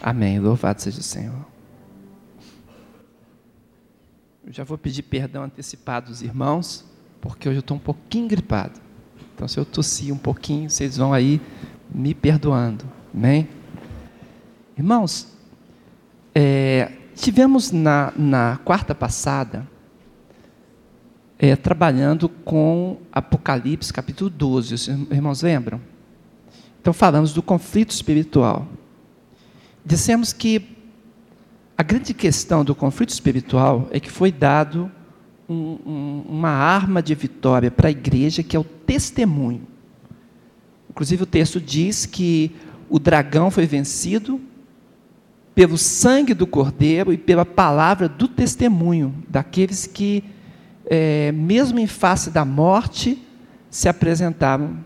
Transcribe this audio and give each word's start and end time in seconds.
Amém. 0.00 0.38
Louvado 0.38 0.80
seja 0.80 1.00
o 1.00 1.02
Senhor. 1.02 1.46
Eu 4.46 4.52
já 4.52 4.64
vou 4.64 4.78
pedir 4.78 5.02
perdão 5.02 5.42
antecipado 5.42 6.10
dos 6.10 6.22
irmãos, 6.22 6.84
porque 7.20 7.48
hoje 7.48 7.58
eu 7.58 7.60
estou 7.60 7.76
um 7.76 7.80
pouquinho 7.80 8.28
gripado. 8.28 8.80
Então, 9.34 9.46
se 9.46 9.58
eu 9.58 9.64
tossir 9.64 10.12
um 10.12 10.18
pouquinho, 10.18 10.70
vocês 10.70 10.96
vão 10.96 11.12
aí 11.12 11.40
me 11.92 12.14
perdoando. 12.14 12.84
Amém? 13.14 13.48
Irmãos, 14.76 15.28
é, 16.34 16.92
tivemos 17.14 17.70
na, 17.70 18.12
na 18.16 18.58
quarta 18.64 18.94
passada 18.94 19.66
é, 21.38 21.54
trabalhando 21.54 22.28
com 22.28 22.98
Apocalipse 23.12 23.92
capítulo 23.92 24.30
12. 24.30 24.74
Os 24.74 24.88
irmãos 24.88 25.42
lembram? 25.42 25.80
Então 26.80 26.92
falamos 26.92 27.32
do 27.32 27.42
conflito 27.42 27.90
espiritual. 27.90 28.66
Dissemos 29.84 30.32
que 30.32 30.76
a 31.76 31.82
grande 31.82 32.12
questão 32.12 32.64
do 32.64 32.74
conflito 32.74 33.10
espiritual 33.10 33.88
é 33.90 34.00
que 34.00 34.10
foi 34.10 34.32
dado 34.32 34.90
um, 35.48 35.78
um, 35.86 36.24
uma 36.28 36.50
arma 36.50 37.02
de 37.02 37.14
vitória 37.14 37.70
para 37.70 37.88
a 37.88 37.90
igreja 37.90 38.42
que 38.42 38.56
é 38.56 38.58
o 38.60 38.64
testemunho. 38.64 39.62
Inclusive 40.90 41.22
o 41.22 41.26
texto 41.26 41.60
diz 41.60 42.04
que 42.04 42.50
o 42.88 42.98
dragão 42.98 43.50
foi 43.50 43.66
vencido 43.66 44.40
pelo 45.54 45.78
sangue 45.78 46.34
do 46.34 46.46
cordeiro 46.46 47.12
e 47.12 47.18
pela 47.18 47.44
palavra 47.44 48.08
do 48.08 48.28
testemunho 48.28 49.14
daqueles 49.28 49.86
que 49.86 50.24
é, 50.86 51.30
mesmo 51.32 51.78
em 51.78 51.86
face 51.86 52.30
da 52.30 52.44
morte, 52.44 53.22
se 53.70 53.88
apresentavam, 53.88 54.78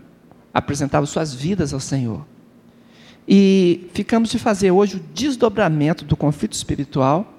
apresentavam 0.53 1.05
suas 1.05 1.33
vidas 1.33 1.73
ao 1.73 1.79
Senhor. 1.79 2.25
E 3.27 3.89
ficamos 3.93 4.29
de 4.29 4.37
fazer 4.37 4.71
hoje 4.71 4.97
o 4.97 4.99
desdobramento 5.13 6.03
do 6.03 6.17
conflito 6.17 6.53
espiritual 6.53 7.33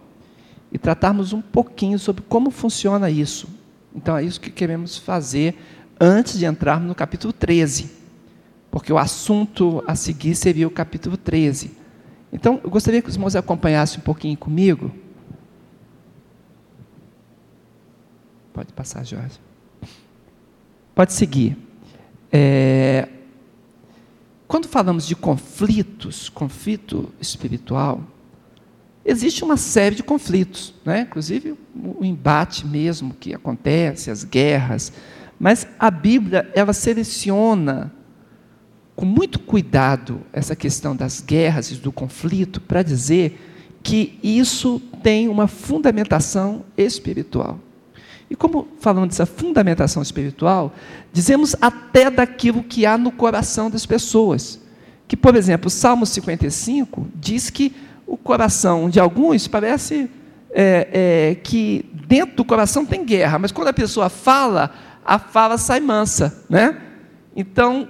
e 0.72 0.78
tratarmos 0.78 1.32
um 1.32 1.40
pouquinho 1.40 1.98
sobre 1.98 2.22
como 2.28 2.50
funciona 2.50 3.10
isso. 3.10 3.48
Então 3.94 4.16
é 4.16 4.24
isso 4.24 4.40
que 4.40 4.50
queremos 4.50 4.96
fazer 4.96 5.56
antes 6.00 6.38
de 6.38 6.46
entrarmos 6.46 6.88
no 6.88 6.94
capítulo 6.94 7.32
13, 7.32 7.90
porque 8.70 8.92
o 8.92 8.98
assunto 8.98 9.84
a 9.86 9.94
seguir 9.94 10.34
seria 10.34 10.66
o 10.66 10.70
capítulo 10.70 11.16
13. 11.16 11.70
Então 12.32 12.60
eu 12.64 12.70
gostaria 12.70 13.00
que 13.00 13.08
os 13.08 13.14
irmãos 13.14 13.36
acompanhassem 13.36 14.00
um 14.00 14.02
pouquinho 14.02 14.36
comigo. 14.36 14.90
Pode 18.52 18.72
passar, 18.72 19.04
Jorge. 19.04 19.38
Pode 20.94 21.12
seguir. 21.12 21.56
É, 22.32 23.08
quando 24.46 24.68
falamos 24.68 25.06
de 25.06 25.16
conflitos, 25.16 26.28
conflito 26.28 27.12
espiritual, 27.20 28.02
existe 29.04 29.42
uma 29.44 29.56
série 29.56 29.96
de 29.96 30.02
conflitos, 30.02 30.74
né? 30.84 31.00
inclusive 31.02 31.54
o 31.74 32.04
embate 32.04 32.66
mesmo 32.66 33.14
que 33.14 33.34
acontece, 33.34 34.10
as 34.10 34.24
guerras, 34.24 34.92
mas 35.38 35.66
a 35.78 35.90
Bíblia 35.90 36.50
ela 36.54 36.72
seleciona 36.72 37.92
com 38.94 39.04
muito 39.04 39.38
cuidado 39.40 40.20
essa 40.32 40.54
questão 40.54 40.94
das 40.94 41.20
guerras 41.20 41.70
e 41.70 41.74
do 41.74 41.90
conflito 41.90 42.60
para 42.60 42.82
dizer 42.82 43.40
que 43.82 44.18
isso 44.22 44.80
tem 45.02 45.28
uma 45.28 45.46
fundamentação 45.46 46.64
espiritual. 46.76 47.58
E 48.34 48.36
como 48.36 48.66
falando 48.80 49.10
dessa 49.10 49.26
fundamentação 49.26 50.02
espiritual, 50.02 50.74
dizemos 51.12 51.54
até 51.60 52.10
daquilo 52.10 52.64
que 52.64 52.84
há 52.84 52.98
no 52.98 53.12
coração 53.12 53.70
das 53.70 53.86
pessoas. 53.86 54.60
Que, 55.06 55.16
por 55.16 55.36
exemplo, 55.36 55.68
o 55.68 55.70
Salmo 55.70 56.04
55 56.04 57.06
diz 57.14 57.48
que 57.48 57.72
o 58.04 58.16
coração 58.16 58.90
de 58.90 58.98
alguns 58.98 59.46
parece 59.46 60.10
é, 60.50 60.88
é, 61.30 61.34
que 61.44 61.88
dentro 62.08 62.34
do 62.34 62.44
coração 62.44 62.84
tem 62.84 63.04
guerra, 63.04 63.38
mas 63.38 63.52
quando 63.52 63.68
a 63.68 63.72
pessoa 63.72 64.08
fala, 64.08 64.74
a 65.04 65.16
fala 65.16 65.56
sai 65.56 65.78
mansa. 65.78 66.44
Né? 66.50 66.76
Então, 67.36 67.86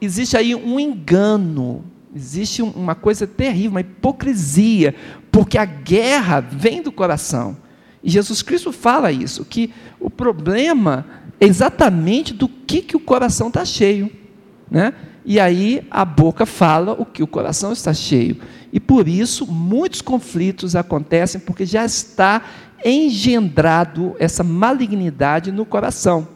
existe 0.00 0.36
aí 0.36 0.54
um 0.54 0.78
engano, 0.78 1.84
existe 2.14 2.62
uma 2.62 2.94
coisa 2.94 3.26
terrível, 3.26 3.72
uma 3.72 3.80
hipocrisia, 3.80 4.94
porque 5.32 5.58
a 5.58 5.64
guerra 5.64 6.38
vem 6.38 6.80
do 6.80 6.92
coração. 6.92 7.56
E 8.02 8.10
Jesus 8.10 8.42
Cristo 8.42 8.72
fala 8.72 9.12
isso, 9.12 9.44
que 9.44 9.72
o 10.00 10.10
problema 10.10 11.06
é 11.40 11.46
exatamente 11.46 12.34
do 12.34 12.48
que, 12.48 12.82
que 12.82 12.96
o 12.96 13.00
coração 13.00 13.48
está 13.48 13.64
cheio. 13.64 14.10
Né? 14.70 14.92
E 15.24 15.38
aí 15.38 15.86
a 15.90 16.04
boca 16.04 16.44
fala 16.44 16.92
o 16.92 17.04
que 17.04 17.22
o 17.22 17.26
coração 17.26 17.72
está 17.72 17.94
cheio. 17.94 18.38
E 18.72 18.80
por 18.80 19.06
isso 19.06 19.46
muitos 19.46 20.00
conflitos 20.00 20.74
acontecem, 20.74 21.40
porque 21.40 21.64
já 21.64 21.84
está 21.84 22.42
engendrado 22.84 24.16
essa 24.18 24.42
malignidade 24.42 25.52
no 25.52 25.64
coração. 25.64 26.26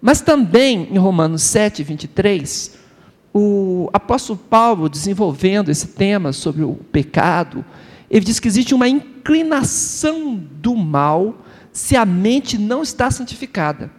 Mas 0.00 0.20
também 0.20 0.88
em 0.90 0.98
Romanos 0.98 1.42
7, 1.42 1.82
23, 1.82 2.78
o 3.34 3.88
apóstolo 3.92 4.38
Paulo, 4.38 4.88
desenvolvendo 4.88 5.70
esse 5.70 5.88
tema 5.88 6.32
sobre 6.32 6.62
o 6.62 6.74
pecado, 6.74 7.64
ele 8.12 8.26
diz 8.26 8.38
que 8.38 8.46
existe 8.46 8.74
uma 8.74 8.86
inclinação 8.86 10.34
do 10.36 10.76
mal 10.76 11.42
se 11.72 11.96
a 11.96 12.04
mente 12.04 12.58
não 12.58 12.82
está 12.82 13.10
santificada. 13.10 13.90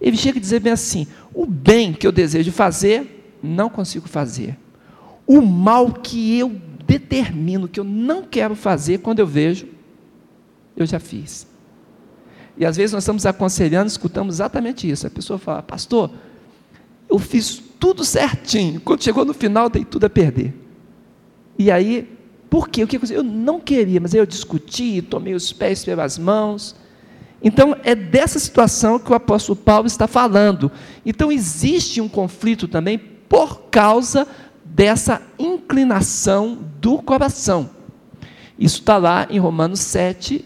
Ele 0.00 0.16
chega 0.16 0.38
a 0.38 0.40
dizer 0.40 0.58
bem 0.58 0.72
assim: 0.72 1.06
o 1.32 1.46
bem 1.46 1.92
que 1.92 2.04
eu 2.04 2.10
desejo 2.10 2.50
fazer, 2.50 3.38
não 3.40 3.70
consigo 3.70 4.08
fazer. 4.08 4.58
O 5.24 5.40
mal 5.40 5.92
que 5.92 6.36
eu 6.36 6.60
determino 6.84 7.68
que 7.68 7.78
eu 7.78 7.84
não 7.84 8.24
quero 8.24 8.56
fazer, 8.56 8.98
quando 8.98 9.20
eu 9.20 9.26
vejo, 9.26 9.68
eu 10.76 10.84
já 10.84 10.98
fiz. 10.98 11.46
E 12.56 12.66
às 12.66 12.76
vezes 12.76 12.92
nós 12.92 13.04
estamos 13.04 13.24
aconselhando, 13.24 13.86
escutamos 13.86 14.34
exatamente 14.36 14.90
isso. 14.90 15.06
A 15.06 15.10
pessoa 15.10 15.38
fala, 15.38 15.62
pastor, 15.62 16.10
eu 17.08 17.20
fiz 17.20 17.62
tudo 17.78 18.04
certinho. 18.04 18.80
Quando 18.80 19.04
chegou 19.04 19.24
no 19.24 19.32
final, 19.32 19.70
dei 19.70 19.84
tudo 19.84 20.06
a 20.06 20.10
perder. 20.10 20.52
E 21.56 21.70
aí 21.70 22.18
por 22.50 22.68
quê? 22.68 22.82
O 22.82 22.86
que 22.88 22.98
eu 23.12 23.22
não 23.22 23.60
queria, 23.60 24.00
mas 24.00 24.12
eu 24.12 24.26
discuti, 24.26 25.00
tomei 25.00 25.34
os 25.34 25.52
pés 25.52 25.84
pelas 25.84 26.18
mãos. 26.18 26.74
Então, 27.40 27.76
é 27.84 27.94
dessa 27.94 28.40
situação 28.40 28.98
que 28.98 29.12
o 29.12 29.14
apóstolo 29.14 29.54
Paulo 29.56 29.86
está 29.86 30.08
falando. 30.08 30.70
Então, 31.06 31.30
existe 31.30 32.00
um 32.00 32.08
conflito 32.08 32.66
também 32.66 32.98
por 32.98 33.62
causa 33.70 34.26
dessa 34.64 35.22
inclinação 35.38 36.58
do 36.80 36.98
coração. 36.98 37.70
Isso 38.58 38.80
está 38.80 38.98
lá 38.98 39.28
em 39.30 39.38
Romanos 39.38 39.80
7, 39.80 40.44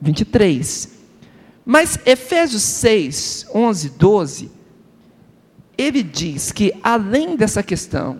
23. 0.00 0.96
Mas 1.64 1.98
Efésios 2.04 2.62
6, 2.62 3.46
11, 3.54 3.90
12, 3.90 4.50
ele 5.78 6.02
diz 6.02 6.52
que 6.52 6.72
além 6.82 7.36
dessa 7.36 7.62
questão 7.62 8.18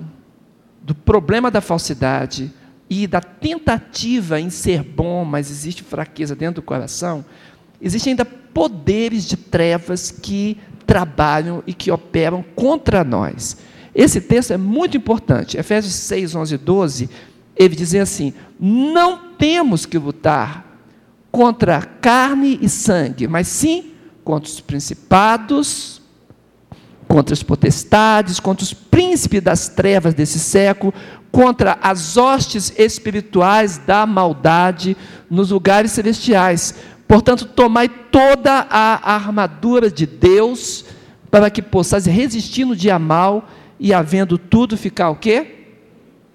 do 0.81 0.95
problema 0.95 1.51
da 1.51 1.61
falsidade, 1.61 2.53
e 2.89 3.07
da 3.07 3.21
tentativa 3.21 4.41
em 4.41 4.51
ser 4.51 4.83
bom, 4.83 5.25
mas 5.25 5.51
existe 5.51 5.83
fraqueza 5.83 6.37
dentro 6.37 6.63
do 6.63 6.67
coração, 6.67 7.25
existem 7.81 8.13
ainda 8.13 8.25
poderes 8.25 9.27
de 9.27 9.37
trevas 9.37 10.11
que 10.11 10.57
trabalham 10.87 11.63
e 11.67 11.75
que 11.75 11.91
operam 11.91 12.45
contra 12.55 13.03
nós. 13.03 13.57
Esse 13.95 14.21
texto 14.21 14.53
é 14.53 14.57
muito 14.57 14.97
importante. 14.97 15.57
Efésios 15.57 15.95
6, 15.95 16.35
11 16.35 16.55
e 16.55 16.59
12, 16.59 17.11
ele 17.57 17.75
diz 17.75 17.95
assim: 17.95 18.33
Não 18.61 19.33
temos 19.37 19.85
que 19.85 19.99
lutar 19.99 20.65
contra 21.31 21.83
carne 21.83 22.59
e 22.63 22.69
sangue, 22.69 23.27
mas 23.27 23.49
sim 23.49 23.93
contra 24.23 24.49
os 24.49 24.61
principados, 24.61 26.03
contra 27.09 27.33
as 27.33 27.43
potestades, 27.43 28.41
contra 28.41 28.65
os 28.65 28.73
príncipes 28.73 29.41
das 29.43 29.69
trevas 29.69 30.15
desse 30.15 30.39
século, 30.39 30.93
contra 31.31 31.79
as 31.83 32.17
hostes 32.17 32.73
espirituais 32.77 33.79
da 33.79 34.07
maldade 34.07 34.97
nos 35.31 35.51
lugares 35.51 35.93
celestiais. 35.93 36.75
Portanto, 37.07 37.45
tomai 37.45 37.89
toda 37.89 38.67
a 38.71 39.15
armadura 39.15 39.91
de 39.91 40.07
Deus 40.07 40.85
para 41.31 41.51
que 41.51 41.63
possais 41.63 42.07
resistir 42.07 42.65
no 42.65 42.75
dia 42.75 42.99
mal 42.99 43.49
e 43.79 43.93
havendo 43.93 44.39
tudo 44.39 44.77
ficar 44.77 45.11
o 45.11 45.17
quê? 45.17 45.67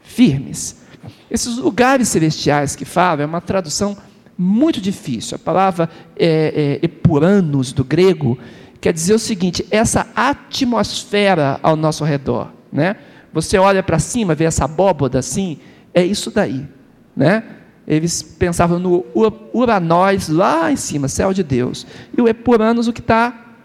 Firmes. 0.01 0.81
Esses 1.29 1.57
lugares 1.57 2.09
celestiais 2.09 2.75
que 2.75 2.85
falam 2.85 3.23
é 3.23 3.25
uma 3.25 3.41
tradução 3.41 3.97
muito 4.37 4.79
difícil. 4.79 5.35
A 5.35 5.39
palavra 5.39 5.89
é, 6.15 6.79
é, 6.81 6.85
epuranos 6.85 7.73
do 7.73 7.83
grego 7.83 8.37
quer 8.81 8.91
dizer 8.91 9.13
o 9.13 9.19
seguinte: 9.19 9.65
essa 9.71 10.07
atmosfera 10.15 11.59
ao 11.61 11.75
nosso 11.75 12.03
redor, 12.03 12.51
né? 12.73 12.95
Você 13.31 13.57
olha 13.57 13.81
para 13.81 13.99
cima, 13.99 14.35
vê 14.35 14.43
essa 14.43 14.65
abóboda 14.65 15.19
assim, 15.19 15.59
é 15.93 16.03
isso 16.03 16.31
daí, 16.31 16.67
né? 17.15 17.43
Eles 17.87 18.21
pensavam 18.21 18.79
no 18.79 19.05
Uranós 19.53 20.27
lá 20.27 20.71
em 20.71 20.75
cima, 20.75 21.07
céu 21.07 21.33
de 21.33 21.43
Deus, 21.43 21.85
e 22.17 22.21
o 22.21 22.27
Epuranos 22.27 22.87
o 22.87 22.93
que 22.93 22.99
está 22.99 23.55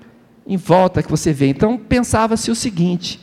em 0.47 0.57
volta 0.57 1.03
que 1.03 1.11
você 1.11 1.33
vê. 1.33 1.49
Então 1.49 1.77
pensava-se 1.77 2.51
o 2.51 2.55
seguinte, 2.55 3.21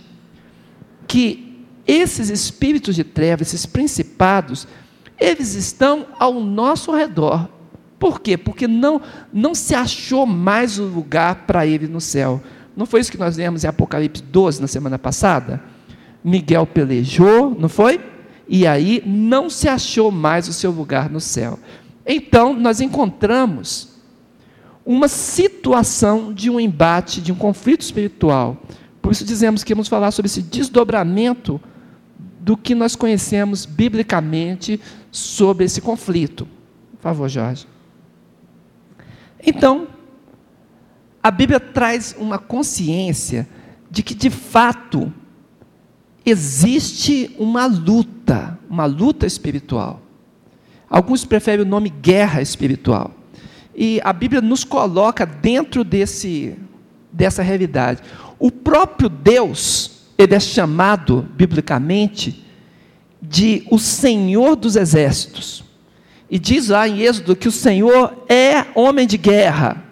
que 1.07 1.66
esses 1.86 2.30
espíritos 2.30 2.96
de 2.96 3.04
trevas, 3.04 3.48
esses 3.48 3.66
principados, 3.66 4.68
eles 5.19 5.54
estão 5.54 6.07
ao 6.19 6.34
nosso 6.34 6.92
redor. 6.92 7.50
Por 8.03 8.19
quê? 8.19 8.38
Porque 8.38 8.67
não, 8.67 9.01
não 9.31 9.55
se 9.55 9.73
achou 9.73 10.25
mais 10.25 10.77
o 10.77 10.83
lugar 10.83 11.45
para 11.47 11.65
ele 11.65 11.88
no 11.88 12.01
céu. 12.01 12.44
Não 12.75 12.85
foi 12.85 13.00
isso 13.00 13.09
que 13.09 13.17
nós 13.17 13.38
lemos 13.38 13.63
em 13.63 13.67
Apocalipse 13.67 14.21
12 14.21 14.59
na 14.59 14.67
semana 14.67 15.00
passada? 15.00 15.63
Miguel 16.21 16.65
pelejou, 16.65 17.55
não 17.57 17.69
foi? 17.69 18.01
E 18.45 18.67
aí 18.67 19.01
não 19.05 19.50
se 19.50 19.69
achou 19.69 20.11
mais 20.11 20.50
o 20.50 20.53
seu 20.53 20.69
lugar 20.69 21.09
no 21.09 21.21
céu. 21.21 21.57
Então, 22.05 22.53
nós 22.53 22.81
encontramos 22.81 23.94
uma 24.85 25.07
situação 25.07 26.33
de 26.33 26.50
um 26.50 26.59
embate, 26.59 27.21
de 27.21 27.31
um 27.31 27.35
conflito 27.35 27.83
espiritual. 27.83 28.61
Por 29.01 29.13
isso 29.13 29.23
dizemos 29.23 29.63
que 29.63 29.73
vamos 29.73 29.88
falar 29.88 30.11
sobre 30.11 30.27
esse 30.27 30.41
desdobramento 30.41 31.57
do 32.41 32.57
que 32.57 32.75
nós 32.75 32.97
conhecemos 32.97 33.65
biblicamente 33.65 34.77
sobre 35.09 35.63
esse 35.63 35.79
conflito. 35.79 36.45
Por 36.97 37.03
favor, 37.03 37.29
Jorge. 37.29 37.71
Então, 39.45 39.88
a 41.22 41.30
Bíblia 41.30 41.60
traz 41.60 42.16
uma 42.18 42.38
consciência 42.38 43.48
de 43.90 44.01
que, 44.01 44.16
de 44.16 44.30
fato, 44.30 45.12
existe 46.25 47.36
uma 47.38 47.66
luta, 47.66 48.57
uma 48.69 48.86
luta 48.86 49.25
espiritual. 49.25 50.01
Alguns 50.90 51.25
preferem 51.25 51.66
o 51.66 51.68
nome 51.68 51.90
guerra 51.90 52.42
espiritual. 52.42 53.12
E 53.75 54.00
a 54.04 54.13
Bíblia 54.13 54.42
nos 54.42 54.63
coloca 54.63 55.25
dentro 55.25 55.84
desse, 55.84 56.56
dessa 57.12 57.42
realidade. 57.42 58.01
O 58.38 58.51
próprio 58.51 59.10
Deus, 59.10 60.10
ele 60.18 60.36
é 60.36 60.39
chamado, 60.39 61.28
biblicamente, 61.36 62.46
de 63.22 63.66
o 63.72 63.80
Senhor 63.80 64.56
dos 64.56 64.75
Exércitos. 64.75 65.63
E 66.33 66.39
diz 66.39 66.69
lá 66.69 66.88
em 66.88 67.00
Êxodo 67.00 67.35
que 67.35 67.47
o 67.47 67.51
Senhor 67.51 68.25
é 68.27 68.65
homem 68.74 69.06
de 69.06 69.19
guerra. 69.19 69.83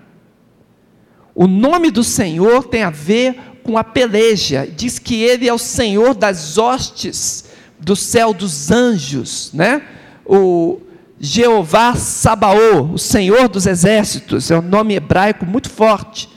O 1.36 1.46
nome 1.46 1.92
do 1.92 2.04
Senhor 2.04 2.64
tem 2.64 2.82
a 2.82 2.90
ver 2.90 3.40
com 3.62 3.78
a 3.78 3.84
peleja. 3.84 4.68
Diz 4.76 4.98
que 4.98 5.22
ele 5.22 5.48
é 5.48 5.54
o 5.54 5.60
Senhor 5.60 6.16
das 6.16 6.58
hostes 6.58 7.46
do 7.80 7.96
céu 7.96 8.34
dos 8.34 8.72
anjos, 8.72 9.52
né? 9.54 9.84
O 10.26 10.82
Jeová 11.20 11.94
Sabaô, 11.94 12.92
o 12.92 12.98
Senhor 12.98 13.48
dos 13.48 13.68
exércitos, 13.68 14.50
é 14.50 14.58
um 14.58 14.64
nome 14.64 14.96
hebraico 14.96 15.46
muito 15.46 15.70
forte 15.70 16.28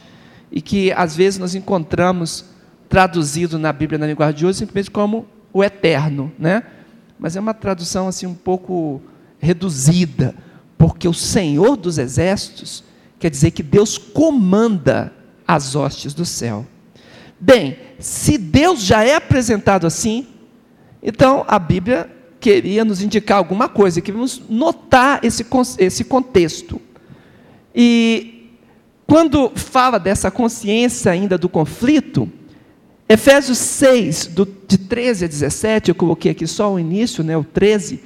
e 0.53 0.61
que 0.61 0.93
às 0.93 1.17
vezes 1.17 1.39
nós 1.39 1.55
encontramos 1.55 2.45
traduzido 2.91 3.59
na 3.59 3.73
Bíblia 3.73 3.99
na 3.99 4.07
linguagem 4.07 4.37
de 4.37 4.45
hoje 4.45 4.59
simplesmente 4.59 4.91
como 4.91 5.27
o 5.51 5.65
eterno, 5.65 6.31
né? 6.39 6.63
Mas 7.19 7.37
é 7.37 7.41
uma 7.41 7.55
tradução 7.55 8.07
assim 8.07 8.27
um 8.27 8.35
pouco 8.35 9.01
reduzida, 9.45 10.35
porque 10.77 11.07
o 11.07 11.15
Senhor 11.15 11.77
dos 11.77 11.99
exércitos 11.99 12.83
quer 13.19 13.31
dizer 13.31 13.51
que 13.53 13.63
Deus 13.63 13.97
comanda 13.97 15.13
as 15.47 15.77
hostes 15.77 16.15
do 16.15 16.25
céu. 16.25 16.67
Bem, 17.39 17.77
se 17.99 18.39
Deus 18.39 18.83
já 18.83 19.05
é 19.05 19.15
apresentado 19.15 19.87
assim, 19.87 20.27
então 21.03 21.45
a 21.47 21.59
Bíblia 21.59 22.11
queria 22.41 22.85
nos 22.85 23.01
indicar 23.01 23.39
alguma 23.39 23.69
coisa, 23.69 24.01
que 24.01 24.13
vamos 24.13 24.43
notar 24.49 25.25
esse, 25.25 25.47
esse 25.79 26.05
contexto. 26.05 26.81
E 27.75 28.51
quando 29.07 29.53
fala 29.55 29.99
dessa 29.99 30.31
consciência 30.31 31.13
ainda 31.13 31.39
do 31.39 31.49
conflito, 31.49 32.31
Efésios 33.09 33.59
6, 33.59 34.27
do, 34.29 34.47
de 34.67 34.79
13 34.79 35.27
a 35.27 35.29
17, 35.29 35.89
eu 35.91 35.95
coloquei 35.95 36.33
aqui 36.33 36.47
só 36.47 36.73
o 36.73 36.79
início, 36.79 37.23
né, 37.23 37.37
o 37.37 37.45
13, 37.45 38.01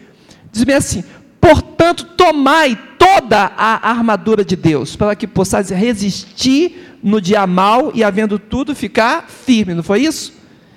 diz 0.51 0.65
bem 0.65 0.77
assim: 0.77 1.05
Portanto, 1.49 2.05
tomai 2.15 2.79
toda 2.99 3.39
a 3.57 3.89
armadura 3.89 4.45
de 4.45 4.55
Deus, 4.55 4.95
para 4.95 5.17
que 5.17 5.27
possais 5.27 5.71
resistir 5.71 6.99
no 7.03 7.23
dia 7.23 7.47
mal 7.47 7.91
e, 7.95 8.05
havendo 8.05 8.39
tudo, 8.39 8.75
ficar 8.75 9.31
firme, 9.31 9.73
não 9.73 9.83
foi 9.83 10.03
isso? 10.03 10.35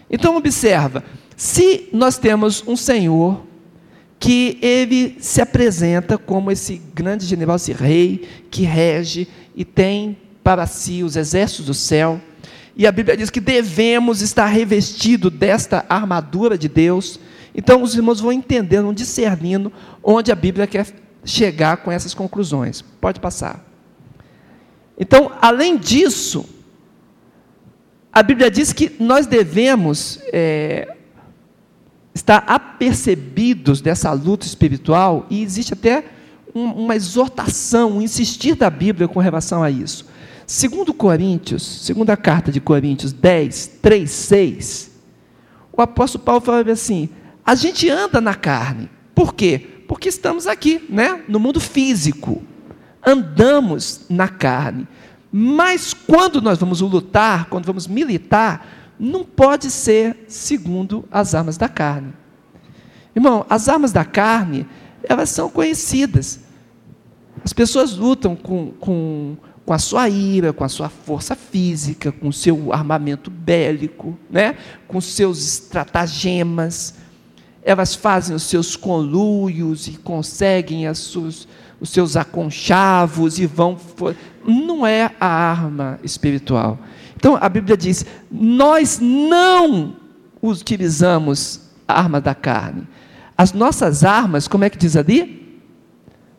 Então, 0.10 0.38
observa: 0.38 1.04
se 1.36 1.90
nós 1.92 2.18
temos 2.18 2.64
um 2.66 2.78
Senhor 2.78 3.46
que 4.18 4.58
ele 4.62 5.18
se 5.20 5.42
apresenta 5.42 6.18
como 6.18 6.50
esse 6.50 6.82
grande 6.96 7.26
general, 7.26 7.58
esse 7.58 7.74
rei 7.74 8.30
que 8.50 8.64
rege 8.64 9.28
e 9.54 9.66
tem 9.66 10.18
para 10.42 10.66
si 10.68 11.04
os 11.04 11.18
exércitos 11.18 11.66
do 11.66 11.74
céu. 11.74 12.22
E 12.78 12.88
a 12.88 12.94
Bíblia 12.94 13.18
diz 13.18 13.30
que 13.30 13.42
devemos 13.42 14.22
estar 14.22 14.46
revestidos 14.46 15.34
desta 15.34 15.86
armadura 15.90 16.58
de 16.58 16.70
Deus. 16.70 17.20
Então 17.54 17.82
os 17.82 17.96
irmãos 17.96 18.20
vão 18.20 18.32
entendendo, 18.32 18.94
discernindo 18.94 19.72
onde 20.04 20.32
a 20.32 20.36
Bíblia 20.36 20.68
quer 20.68 20.88
chegar 21.24 21.78
com 21.78 21.92
essas 21.92 22.14
conclusões. 22.14 22.82
Pode 22.82 23.20
passar. 23.20 23.66
Então, 24.98 25.32
além 25.42 25.78
disso, 25.78 26.46
a 28.14 28.22
Bíblia 28.22 28.52
diz 28.52 28.74
que 28.74 28.96
nós 29.00 29.26
devemos 29.26 30.20
é, 30.32 30.96
estar 32.14 32.44
apercebidos 32.48 33.82
dessa 33.82 34.12
luta 34.12 34.46
espiritual 34.46 35.26
e 35.30 35.42
existe 35.42 35.74
até 35.74 36.04
um, 36.54 36.66
uma 36.66 36.96
exortação, 36.96 37.94
um 37.94 38.02
insistir 38.02 38.56
da 38.56 38.70
Bíblia 38.70 39.08
com 39.08 39.20
relação 39.20 39.64
a 39.64 39.72
isso. 39.72 40.06
Segundo 40.46 40.94
Coríntios, 40.94 41.64
segunda 41.64 42.18
carta 42.18 42.52
de 42.52 42.60
Coríntios 42.60 43.14
10, 43.14 43.80
3, 43.82 44.12
6, 44.12 44.92
o 45.72 45.82
apóstolo 45.82 46.24
Paulo 46.24 46.42
fala 46.42 46.70
assim, 46.70 47.10
a 47.52 47.56
gente 47.56 47.90
anda 47.90 48.22
na 48.22 48.34
carne. 48.34 48.90
Por 49.14 49.34
quê? 49.34 49.84
Porque 49.86 50.08
estamos 50.08 50.48
aqui, 50.48 50.86
né, 50.88 51.22
no 51.28 51.38
mundo 51.38 51.60
físico. 51.60 52.42
Andamos 53.06 54.06
na 54.10 54.30
carne. 54.30 54.88
Mas 55.30 55.94
quando 55.94 56.42
nós 56.42 56.58
vamos 56.58 56.80
lutar, 56.80 57.50
quando 57.50 57.66
vamos 57.66 57.88
militar, 57.88 58.94
não 58.98 59.26
pode 59.26 59.70
ser 59.70 60.24
segundo 60.30 61.04
as 61.12 61.36
armas 61.36 61.58
da 61.58 61.68
carne. 61.68 62.14
Irmão, 63.14 63.46
as 63.50 63.68
armas 63.68 63.92
da 63.92 64.06
carne, 64.06 64.66
elas 65.04 65.30
são 65.30 65.50
conhecidas. 65.50 66.40
As 67.44 67.52
pessoas 67.52 67.98
lutam 67.98 68.34
com, 68.34 68.72
com, 68.80 69.36
com 69.66 69.74
a 69.74 69.78
sua 69.78 70.08
ira, 70.08 70.54
com 70.54 70.64
a 70.64 70.70
sua 70.70 70.88
força 70.88 71.36
física, 71.36 72.14
com 72.14 72.30
o 72.30 72.34
seu 72.34 72.72
armamento 72.72 73.30
bélico, 73.30 74.18
né? 74.30 74.56
com 74.88 75.02
seus 75.02 75.46
estratagemas. 75.46 77.02
Elas 77.64 77.94
fazem 77.96 78.36
os 78.36 78.44
seus 78.44 78.76
conluios 78.76 79.88
e 79.88 79.92
conseguem 79.92 80.88
as 80.88 80.98
suas, 80.98 81.48
os 81.80 81.90
seus 81.90 82.18
aconchavos 82.18 83.40
e 83.40 83.46
vão. 83.46 83.78
Não 84.46 84.86
é 84.86 85.12
a 85.20 85.28
arma 85.28 86.00
espiritual. 86.04 86.80
Então 87.16 87.38
a 87.40 87.48
Bíblia 87.48 87.78
diz: 87.78 88.06
nós 88.32 89.00
não 89.00 89.96
utilizamos 90.42 91.62
a 91.88 92.00
arma 92.00 92.20
da 92.20 92.34
carne. 92.34 92.88
As 93.38 93.54
nossas 93.54 94.04
armas, 94.04 94.48
como 94.48 94.64
é 94.64 94.70
que 94.70 94.78
diz 94.78 94.96
ali? 94.96 95.60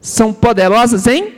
São 0.00 0.33
poderosas 0.33 1.07
em 1.07 1.33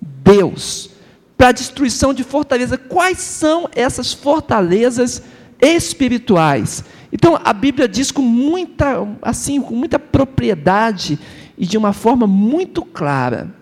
Deus 0.00 0.90
para 1.36 1.48
a 1.48 1.52
destruição 1.52 2.14
de 2.14 2.24
fortaleza. 2.24 2.78
Quais 2.78 3.18
são 3.18 3.68
essas 3.74 4.12
fortalezas 4.12 5.22
espirituais? 5.60 6.84
Então 7.14 7.40
a 7.42 7.52
Bíblia 7.52 7.88
diz 7.88 8.10
com 8.10 8.22
muita, 8.22 9.06
assim, 9.22 9.60
com 9.60 9.74
muita 9.74 9.98
propriedade 9.98 11.18
e 11.56 11.64
de 11.64 11.78
uma 11.78 11.92
forma 11.94 12.26
muito 12.26 12.84
clara. 12.84 13.54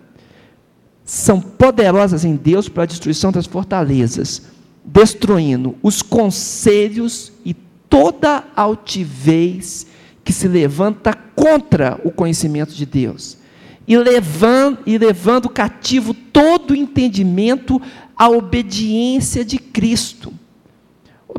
São 1.05 1.39
poderosas 1.39 2.25
em 2.25 2.35
Deus 2.35 2.67
para 2.67 2.83
a 2.83 2.87
destruição 2.87 3.31
das 3.31 3.45
fortalezas 3.45 4.51
destruindo 4.83 5.75
os 5.81 6.01
conselhos 6.01 7.31
e 7.45 7.53
toda 7.53 8.43
altivez 8.55 9.87
que 10.23 10.33
se 10.33 10.47
levanta 10.47 11.13
contra 11.13 11.99
o 12.03 12.11
conhecimento 12.11 12.73
de 12.73 12.85
Deus, 12.85 13.37
e 13.87 13.97
levando, 13.97 14.79
e 14.85 14.97
levando 14.97 15.49
cativo 15.49 16.13
todo 16.13 16.71
o 16.71 16.75
entendimento 16.75 17.81
à 18.15 18.29
obediência 18.29 19.43
de 19.43 19.57
Cristo. 19.57 20.33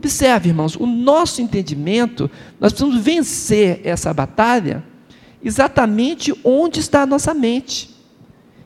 Observe, 0.05 0.51
irmãos, 0.51 0.77
o 0.77 0.85
nosso 0.85 1.41
entendimento, 1.41 2.31
nós 2.61 2.73
precisamos 2.73 3.03
vencer 3.03 3.81
essa 3.83 4.13
batalha 4.13 4.85
exatamente 5.43 6.31
onde 6.45 6.79
está 6.79 7.03
a 7.03 7.07
nossa 7.07 7.33
mente, 7.33 7.89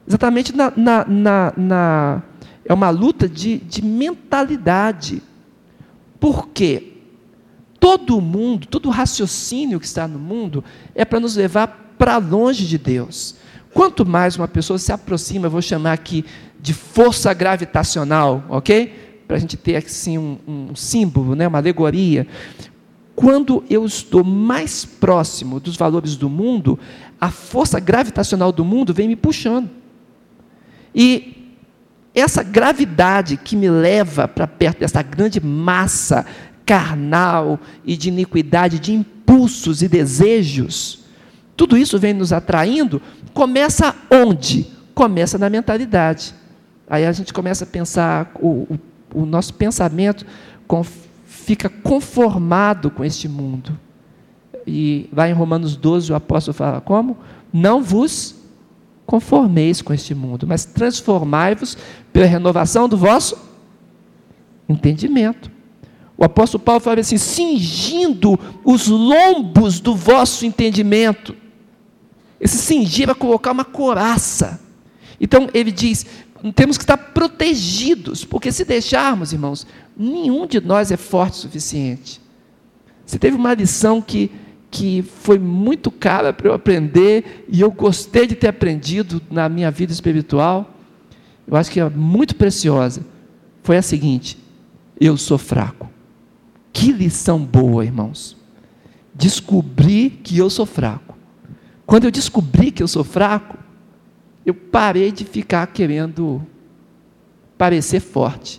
exatamente 0.05 0.53
na, 0.53 0.73
na, 0.77 1.05
na, 1.05 1.53
na 1.57 2.23
é 2.65 2.75
uma 2.75 2.91
luta 2.91 3.29
de, 3.29 3.59
de 3.59 3.85
mentalidade. 3.85 5.23
Por 6.19 6.49
quê? 6.49 6.95
Todo 7.79 8.21
mundo, 8.21 8.67
todo 8.67 8.91
raciocínio 8.91 9.79
que 9.79 9.87
está 9.87 10.09
no 10.09 10.19
mundo 10.19 10.65
é 10.93 11.05
para 11.05 11.21
nos 11.21 11.37
levar 11.37 11.95
para 11.97 12.17
longe 12.17 12.67
de 12.67 12.77
Deus. 12.77 13.37
Quanto 13.73 14.05
mais 14.05 14.37
uma 14.37 14.49
pessoa 14.49 14.77
se 14.77 14.91
aproxima, 14.91 15.47
eu 15.47 15.53
vou 15.53 15.63
chamar 15.63 15.93
aqui 15.93 16.25
de 16.61 16.75
força 16.75 17.33
gravitacional, 17.33 18.43
ok? 18.49 19.08
Para 19.29 19.37
a 19.37 19.41
gente 19.41 19.57
ter 19.57 19.77
assim 19.77 20.19
um, 20.19 20.39
um 20.49 20.75
símbolo, 20.75 21.37
né, 21.37 21.47
uma 21.47 21.59
alegoria. 21.59 22.27
quando 23.15 23.63
eu 23.69 23.85
estou 23.85 24.25
mais 24.25 24.85
próximo 24.85 25.61
dos 25.61 25.77
valores 25.77 26.17
do 26.17 26.31
mundo, 26.31 26.79
a 27.21 27.31
força 27.31 27.79
gravitacional 27.79 28.51
do 28.51 28.65
mundo 28.65 28.95
vem 28.95 29.07
me 29.07 29.17
puxando. 29.17 29.69
E 30.95 31.55
essa 32.15 32.43
gravidade 32.43 33.37
que 33.37 33.55
me 33.55 33.69
leva 33.69 34.27
para 34.27 34.47
perto 34.47 34.81
dessa 34.81 35.03
grande 35.03 35.41
massa 35.41 36.25
carnal 36.65 37.61
e 37.85 37.97
de 37.97 38.09
iniquidade, 38.09 38.79
de 38.79 38.93
impulsos 38.93 39.83
e 39.83 39.89
desejos, 39.89 41.05
tudo 41.57 41.77
isso 41.77 41.99
vem 41.99 42.15
nos 42.15 42.33
atraindo, 42.33 43.03
começa 43.35 43.95
onde? 44.11 44.67
Começa 44.95 45.37
na 45.39 45.51
mentalidade. 45.51 46.35
Aí 46.89 47.05
a 47.05 47.13
gente 47.13 47.33
começa 47.33 47.65
a 47.65 47.67
pensar, 47.67 48.33
o, 48.41 48.49
o, 48.49 48.79
o 49.15 49.25
nosso 49.25 49.55
pensamento 49.55 50.27
fica 51.27 51.69
conformado 51.69 52.91
com 52.91 53.05
este 53.05 53.29
mundo. 53.29 53.79
E 54.67 55.09
lá 55.13 55.29
em 55.29 55.33
Romanos 55.33 55.77
12 55.77 56.13
o 56.13 56.15
apóstolo 56.15 56.55
fala 56.55 56.81
como? 56.81 57.17
Não 57.53 57.83
vos 57.83 58.35
conformeis 59.07 59.81
com 59.81 59.95
este 59.95 60.15
mundo, 60.15 60.47
mas 60.47 60.67
transformai-vos 60.67 61.79
pela 62.13 62.27
renovação 62.27 62.87
do 62.89 62.97
vosso 62.97 63.39
entendimento. 64.69 65.51
O 66.19 66.25
apóstolo 66.25 66.63
Paulo 66.63 66.81
fala 66.81 67.01
assim: 67.01 67.17
cingindo 67.17 68.39
os 68.65 68.89
lombos 68.89 69.81
do 69.81 69.95
vosso 69.95 70.45
entendimento. 70.45 71.35
Esse 72.41 72.59
cingir 72.59 73.07
vai 73.07 73.15
colocar 73.15 73.53
uma 73.53 73.65
coraça. 73.65 74.61
Então 75.21 75.49
ele 75.55 75.71
diz: 75.71 76.05
temos 76.55 76.77
que 76.77 76.85
estar 76.85 76.97
protegidos, 76.97 78.25
porque 78.25 78.53
se 78.53 78.65
deixarmos, 78.65 79.33
irmãos, 79.33 79.67
nenhum 79.97 80.47
de 80.47 80.61
nós 80.61 80.91
é 80.91 80.97
forte 80.97 81.35
o 81.35 81.37
suficiente. 81.37 82.21
Você 83.05 83.19
teve 83.19 83.37
uma 83.37 83.55
lição 83.55 84.01
que, 84.01 84.31
que 84.71 85.03
foi 85.03 85.39
muito 85.39 85.91
cara 85.91 86.33
para 86.33 86.49
eu 86.49 86.53
aprender, 86.53 87.47
e 87.49 87.61
eu 87.61 87.71
gostei 87.71 88.27
de 88.27 88.35
ter 88.35 88.49
aprendido 88.49 89.21
na 89.31 89.49
minha 89.49 89.71
vida 89.71 89.93
espiritual, 89.93 90.75
eu 91.47 91.57
acho 91.57 91.71
que 91.71 91.81
é 91.81 91.89
muito 91.89 92.37
preciosa. 92.37 93.05
Foi 93.63 93.77
a 93.77 93.83
seguinte: 93.83 94.39
eu 95.01 95.17
sou 95.17 95.39
fraco. 95.39 95.91
Que 96.73 96.93
lição 96.93 97.39
boa, 97.43 97.85
irmãos. 97.85 98.37
Descobri 99.15 100.11
que 100.11 100.39
eu 100.39 100.51
sou 100.51 100.67
fraco. 100.67 101.17
Quando 101.87 102.05
eu 102.05 102.11
descobri 102.11 102.71
que 102.71 102.83
eu 102.83 102.89
sou 102.89 103.03
fraco, 103.03 103.57
eu 104.49 104.55
parei 104.55 105.13
de 105.13 105.27
ficar 105.27 105.67
querendo 105.67 106.41
parecer 107.59 108.01
forte. 108.01 108.59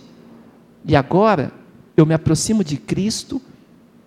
E 0.84 0.94
agora 0.94 1.50
eu 1.96 2.06
me 2.06 2.14
aproximo 2.14 2.62
de 2.62 2.76
Cristo, 2.76 3.42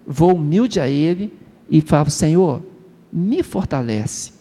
vou 0.08 0.34
humilde 0.34 0.80
a 0.80 0.88
Ele 0.88 1.34
e 1.70 1.82
falo: 1.82 2.10
Senhor, 2.10 2.64
me 3.12 3.44
fortalece. 3.44 4.32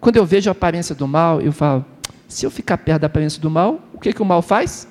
Quando 0.00 0.16
eu 0.16 0.24
vejo 0.24 0.48
a 0.48 0.52
aparência 0.52 0.94
do 0.94 1.06
mal, 1.06 1.38
eu 1.42 1.52
falo: 1.52 1.84
se 2.26 2.46
eu 2.46 2.50
ficar 2.50 2.78
perto 2.78 3.02
da 3.02 3.08
aparência 3.08 3.38
do 3.38 3.50
mal, 3.50 3.80
o 3.92 3.98
que, 3.98 4.10
que 4.10 4.22
o 4.22 4.24
mal 4.24 4.40
faz? 4.40 4.88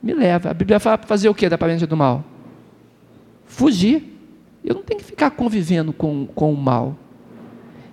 Me 0.00 0.14
leva. 0.14 0.50
A 0.50 0.54
Bíblia 0.54 0.78
fala 0.78 0.96
para 0.96 1.08
fazer 1.08 1.28
o 1.28 1.34
que 1.34 1.48
da 1.48 1.56
aparência 1.56 1.88
do 1.88 1.96
mal? 1.96 2.24
Fugir. 3.46 4.12
Eu 4.64 4.76
não 4.76 4.82
tenho 4.84 5.00
que 5.00 5.06
ficar 5.06 5.30
convivendo 5.32 5.92
com, 5.92 6.24
com 6.24 6.52
o 6.52 6.56
mal. 6.56 6.96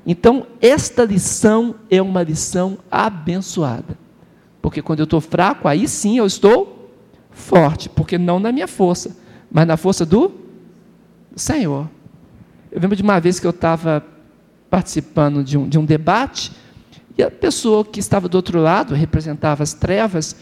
Então, 0.06 0.48
esta 0.62 1.06
lição 1.06 1.76
é 1.90 2.02
uma 2.02 2.22
lição 2.24 2.78
abençoada. 2.92 3.98
Porque 4.62 4.82
quando 4.82 5.00
eu 5.00 5.06
estou 5.06 5.22
fraco, 5.22 5.68
aí 5.68 5.88
sim 5.88 6.18
eu 6.18 6.26
estou 6.26 6.92
forte, 7.32 7.90
porque 7.90 8.18
não 8.18 8.40
na 8.40 8.52
minha 8.52 8.68
força, 8.68 9.18
mas 9.52 9.66
na 9.68 9.78
força 9.78 10.06
do 10.06 10.32
Senhor. 11.36 11.90
Eu 12.72 12.82
lembro 12.82 12.96
de 12.96 13.04
uma 13.04 13.20
vez 13.20 13.40
que 13.40 13.48
eu 13.48 13.52
estava 13.52 14.04
participando 14.70 15.44
de 15.44 15.58
um, 15.58 15.68
de 15.68 15.78
um 15.78 15.86
debate, 15.86 16.52
e 17.18 17.22
a 17.22 17.30
pessoa 17.30 17.86
que 17.86 18.00
estava 18.00 18.28
do 18.28 18.36
outro 18.36 18.60
lado, 18.60 18.96
representava 18.96 19.62
as 19.64 19.74
trevas, 19.74 20.36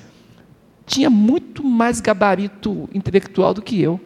tinha 0.85 1.09
muito 1.09 1.63
mais 1.63 1.99
gabarito 1.99 2.89
intelectual 2.93 3.53
do 3.53 3.61
que 3.61 3.81
eu. 3.81 3.99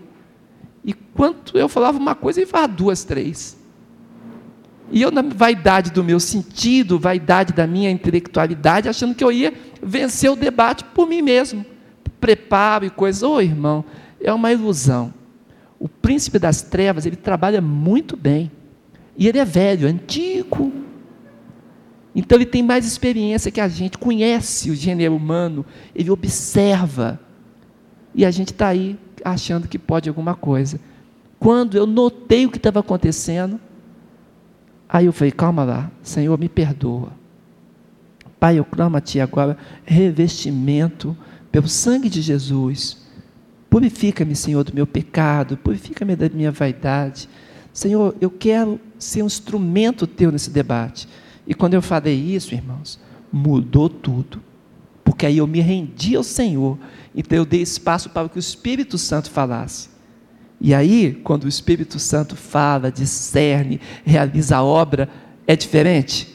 E 0.83 0.93
quanto 0.93 1.57
eu 1.57 1.69
falava 1.69 1.97
uma 1.97 2.15
coisa, 2.15 2.39
ele 2.39 2.47
falava 2.47 2.73
duas, 2.73 3.03
três. 3.03 3.57
E 4.91 5.01
eu, 5.01 5.11
na 5.11 5.21
vaidade 5.21 5.91
do 5.91 6.03
meu 6.03 6.19
sentido, 6.19 6.99
vaidade 6.99 7.53
da 7.53 7.65
minha 7.65 7.89
intelectualidade, 7.89 8.87
achando 8.87 9.15
que 9.15 9.23
eu 9.23 9.31
ia 9.31 9.53
vencer 9.81 10.31
o 10.31 10.35
debate 10.35 10.83
por 10.83 11.07
mim 11.07 11.21
mesmo. 11.21 11.65
Preparo 12.19 12.85
e 12.85 12.89
coisas. 12.89 13.23
Ô 13.23 13.35
oh, 13.35 13.41
irmão, 13.41 13.83
é 14.21 14.31
uma 14.31 14.51
ilusão. 14.51 15.13
O 15.79 15.89
príncipe 15.89 16.39
das 16.39 16.61
trevas, 16.61 17.05
ele 17.05 17.15
trabalha 17.15 17.61
muito 17.61 18.15
bem. 18.15 18.51
E 19.17 19.27
ele 19.27 19.39
é 19.39 19.45
velho, 19.45 19.87
antigo. 19.87 20.71
Então 22.15 22.37
ele 22.37 22.45
tem 22.45 22.63
mais 22.63 22.85
experiência 22.85 23.51
que 23.51 23.59
a 23.59 23.67
gente, 23.67 23.97
conhece 23.97 24.71
o 24.71 24.75
gênero 24.75 25.15
humano, 25.15 25.65
ele 25.93 26.09
observa. 26.09 27.19
E 28.13 28.25
a 28.25 28.31
gente 28.31 28.51
está 28.51 28.69
aí 28.69 28.97
achando 29.23 29.67
que 29.67 29.77
pode 29.77 30.07
alguma 30.07 30.33
coisa. 30.33 30.79
Quando 31.37 31.75
eu 31.75 31.85
notei 31.85 32.45
o 32.45 32.49
que 32.49 32.57
estava 32.57 32.79
acontecendo, 32.79 33.59
Aí 34.87 35.05
eu 35.05 35.13
falei, 35.13 35.31
calma 35.31 35.63
lá, 35.63 35.91
Senhor, 36.01 36.37
me 36.37 36.47
perdoa. 36.47 37.11
Pai, 38.39 38.59
eu 38.59 38.65
clamo 38.65 38.97
a 38.97 39.01
Ti 39.01 39.19
agora 39.19 39.57
revestimento 39.83 41.17
pelo 41.51 41.67
sangue 41.67 42.09
de 42.09 42.21
Jesus. 42.21 43.05
Purifica-me, 43.69 44.35
Senhor, 44.35 44.63
do 44.63 44.73
meu 44.73 44.85
pecado, 44.85 45.57
purifica-me 45.57 46.15
da 46.15 46.29
minha 46.29 46.51
vaidade. 46.51 47.27
Senhor, 47.73 48.15
eu 48.21 48.29
quero 48.29 48.79
ser 48.99 49.23
um 49.23 49.27
instrumento 49.27 50.07
Teu 50.07 50.31
nesse 50.31 50.49
debate. 50.49 51.07
E 51.47 51.53
quando 51.53 51.73
eu 51.73 51.81
falei 51.81 52.15
isso, 52.15 52.53
irmãos, 52.53 52.99
mudou 53.31 53.89
tudo. 53.89 54.41
Porque 55.03 55.25
aí 55.25 55.37
eu 55.37 55.47
me 55.47 55.59
rendi 55.59 56.15
ao 56.15 56.23
Senhor. 56.23 56.77
Então 57.15 57.37
eu 57.37 57.45
dei 57.45 57.61
espaço 57.61 58.09
para 58.09 58.29
que 58.29 58.37
o 58.37 58.39
Espírito 58.39 58.97
Santo 58.97 59.29
falasse. 59.29 59.89
E 60.59 60.73
aí, 60.73 61.19
quando 61.23 61.43
o 61.43 61.47
Espírito 61.47 61.99
Santo 61.99 62.35
fala, 62.35 62.91
discerne, 62.91 63.79
realiza 64.03 64.57
a 64.57 64.63
obra, 64.63 65.09
é 65.45 65.55
diferente? 65.55 66.33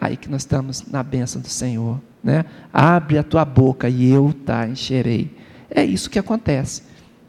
Aí 0.00 0.16
que 0.16 0.28
nós 0.28 0.42
estamos 0.42 0.86
na 0.86 1.02
bênção 1.02 1.40
do 1.40 1.48
Senhor. 1.48 2.00
Né? 2.22 2.44
Abre 2.72 3.18
a 3.18 3.22
tua 3.22 3.44
boca 3.44 3.88
e 3.88 4.10
eu 4.10 4.34
tá, 4.44 4.66
encherei. 4.68 5.34
É 5.70 5.84
isso 5.84 6.10
que 6.10 6.18
acontece. 6.18 6.82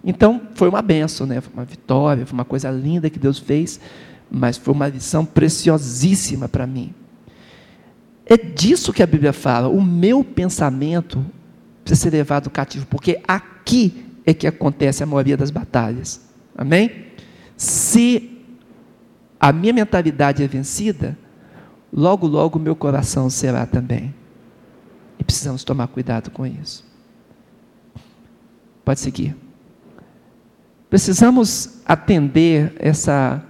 Então, 0.03 0.41
foi 0.55 0.69
uma 0.69 0.81
benção, 0.81 1.27
né? 1.27 1.41
foi 1.41 1.53
uma 1.53 1.65
vitória, 1.65 2.25
foi 2.25 2.33
uma 2.33 2.45
coisa 2.45 2.71
linda 2.71 3.09
que 3.09 3.19
Deus 3.19 3.37
fez, 3.37 3.79
mas 4.31 4.57
foi 4.57 4.73
uma 4.73 4.87
lição 4.87 5.25
preciosíssima 5.25 6.47
para 6.47 6.65
mim. 6.65 6.93
É 8.25 8.37
disso 8.37 8.93
que 8.93 9.03
a 9.03 9.07
Bíblia 9.07 9.33
fala. 9.33 9.67
O 9.67 9.81
meu 9.81 10.23
pensamento 10.23 11.25
precisa 11.83 12.09
ser 12.09 12.15
levado 12.15 12.49
cativo, 12.49 12.85
porque 12.85 13.19
aqui 13.27 14.05
é 14.25 14.33
que 14.33 14.47
acontece 14.47 15.03
a 15.03 15.05
maioria 15.05 15.37
das 15.37 15.51
batalhas. 15.51 16.21
Amém? 16.55 17.07
Se 17.55 18.37
a 19.39 19.51
minha 19.53 19.73
mentalidade 19.73 20.43
é 20.43 20.47
vencida, 20.47 21.17
logo, 21.91 22.27
logo 22.27 22.59
o 22.59 22.61
meu 22.61 22.75
coração 22.75 23.29
será 23.29 23.65
também. 23.65 24.13
E 25.17 25.23
precisamos 25.23 25.63
tomar 25.63 25.87
cuidado 25.87 26.31
com 26.31 26.45
isso. 26.45 26.85
Pode 28.83 28.99
seguir. 28.99 29.35
Precisamos 30.89 31.81
atender 31.85 32.73
essa 32.79 33.43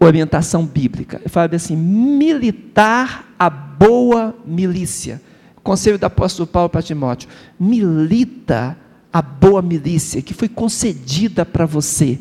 orientação 0.00 0.66
bíblica. 0.66 1.20
Eu 1.22 1.30
falo 1.30 1.54
assim: 1.54 1.76
militar 1.76 3.32
a 3.38 3.48
boa 3.48 4.34
milícia. 4.44 5.22
Conselho 5.62 5.98
do 5.98 6.04
apóstolo 6.04 6.46
Paulo 6.46 6.68
para 6.68 6.82
Timóteo: 6.82 7.28
milita 7.58 8.76
a 9.12 9.20
boa 9.20 9.60
milícia 9.60 10.22
que 10.22 10.34
foi 10.34 10.48
concedida 10.48 11.44
para 11.44 11.66
você. 11.66 12.20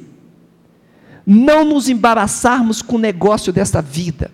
Não 1.25 1.63
nos 1.63 1.87
embaraçarmos 1.87 2.81
com 2.81 2.95
o 2.95 2.99
negócio 2.99 3.53
desta 3.53 3.81
vida. 3.81 4.31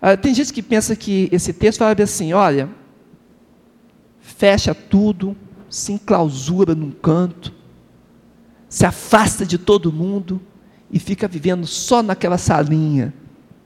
Ah, 0.00 0.16
tem 0.16 0.34
gente 0.34 0.52
que 0.52 0.62
pensa 0.62 0.96
que 0.96 1.28
esse 1.30 1.52
texto 1.52 1.78
fala 1.78 1.94
assim: 2.02 2.32
olha, 2.32 2.68
fecha 4.20 4.74
tudo, 4.74 5.36
se 5.70 5.92
enclausura 5.92 6.74
num 6.74 6.90
canto, 6.90 7.54
se 8.68 8.84
afasta 8.84 9.46
de 9.46 9.58
todo 9.58 9.92
mundo 9.92 10.40
e 10.90 10.98
fica 10.98 11.28
vivendo 11.28 11.66
só 11.66 12.02
naquela 12.02 12.38
salinha. 12.38 13.14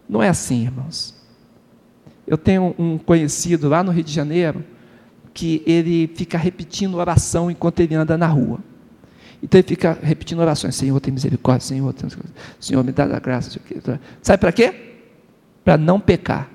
Não 0.07 0.23
é 0.23 0.29
assim, 0.29 0.65
irmãos. 0.65 1.15
Eu 2.27 2.37
tenho 2.37 2.75
um 2.79 2.99
conhecido 2.99 3.69
lá 3.69 3.83
no 3.83 3.91
Rio 3.91 4.05
de 4.05 4.13
Janeiro 4.13 4.63
que 5.37 5.63
ele 5.67 6.11
fica 6.15 6.39
repetindo 6.39 6.95
oração 6.95 7.51
enquanto 7.51 7.81
ele 7.81 7.95
anda 7.95 8.17
na 8.17 8.27
rua. 8.27 8.59
Então 9.43 9.61
ele 9.61 9.69
fica 9.69 9.97
repetindo 10.03 10.39
orações: 10.39 10.75
Senhor, 10.75 10.99
tem 10.99 11.13
misericórdia, 11.13 11.69
Senhor, 11.69 11.93
tem... 11.93 12.09
Senhor, 12.59 12.83
me 12.83 12.91
dá 12.91 13.05
a 13.05 13.21
graça. 13.21 13.61
Sabe 14.23 14.41
para 14.41 14.51
quê? 14.51 14.75
Para 15.63 15.77
não 15.77 16.01
pecar. 16.01 16.49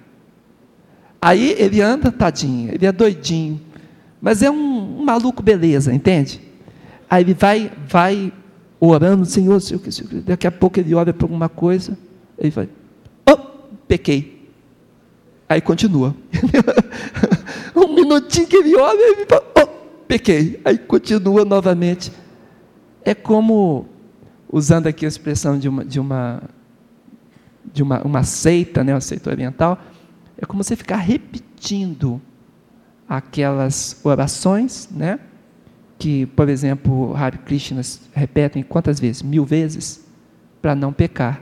Aí 1.21 1.51
ele 1.59 1.79
anda, 1.79 2.11
tadinho, 2.11 2.73
ele 2.73 2.83
é 2.83 2.91
doidinho, 2.91 3.61
mas 4.19 4.41
é 4.41 4.49
um, 4.49 5.01
um 5.01 5.05
maluco 5.05 5.43
beleza, 5.43 5.93
entende? 5.93 6.41
Aí 7.07 7.23
ele 7.23 7.35
vai, 7.35 7.71
vai 7.87 8.33
orando, 8.79 9.25
Senhor, 9.25 9.61
Senhor, 9.61 9.79
daqui 10.25 10.47
a 10.47 10.51
pouco 10.51 10.79
ele 10.79 10.95
olha 10.95 11.13
para 11.13 11.25
alguma 11.25 11.47
coisa, 11.47 11.95
ele 12.35 12.49
vai, 12.49 12.67
oh, 13.29 13.37
pequei. 13.87 14.49
Aí 15.47 15.61
continua. 15.61 16.15
um 17.75 17.93
minutinho 17.93 18.47
que 18.47 18.57
ele 18.57 18.75
olha, 18.75 19.25
fala, 19.27 19.43
oh, 19.61 19.67
pequei. 20.07 20.59
Aí 20.65 20.77
continua 20.77 21.45
novamente. 21.45 22.11
É 23.03 23.13
como, 23.13 23.85
usando 24.51 24.87
aqui 24.87 25.05
a 25.05 25.07
expressão 25.07 25.57
de 25.57 25.67
uma, 25.67 25.85
de 25.85 25.99
uma, 25.99 26.43
de 27.73 27.81
uma, 27.83 28.01
uma 28.01 28.23
seita, 28.23 28.83
né, 28.83 28.93
uma 28.93 29.01
seita 29.01 29.29
oriental, 29.29 29.79
é 30.37 30.45
como 30.45 30.63
você 30.63 30.75
ficar 30.75 30.97
repetindo 30.97 32.21
aquelas 33.07 33.99
orações, 34.03 34.89
né? 34.89 35.19
Que, 35.99 36.25
por 36.25 36.49
exemplo, 36.49 37.15
Hare 37.15 37.37
Krishnas 37.37 38.01
repetem 38.11 38.63
quantas 38.63 38.99
vezes? 38.99 39.21
Mil 39.21 39.45
vezes, 39.45 40.03
para 40.61 40.73
não 40.73 40.91
pecar. 40.91 41.41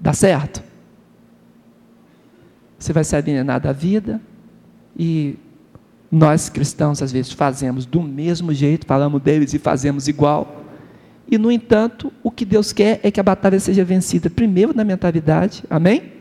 Dá 0.00 0.12
certo? 0.12 0.62
Você 2.78 2.92
vai 2.92 3.04
se 3.04 3.14
alienar 3.14 3.60
da 3.60 3.72
vida 3.72 4.20
e 4.96 5.36
nós 6.10 6.48
cristãos 6.48 7.02
às 7.02 7.10
vezes 7.10 7.32
fazemos 7.32 7.86
do 7.86 8.02
mesmo 8.02 8.52
jeito, 8.52 8.86
falamos 8.86 9.20
deles 9.22 9.52
e 9.54 9.58
fazemos 9.58 10.08
igual. 10.08 10.62
E 11.30 11.38
no 11.38 11.50
entanto, 11.50 12.12
o 12.22 12.30
que 12.30 12.44
Deus 12.44 12.72
quer 12.72 13.00
é 13.02 13.10
que 13.10 13.18
a 13.18 13.22
batalha 13.22 13.58
seja 13.58 13.84
vencida 13.84 14.28
primeiro 14.28 14.74
na 14.74 14.84
mentalidade. 14.84 15.64
Amém? 15.70 16.14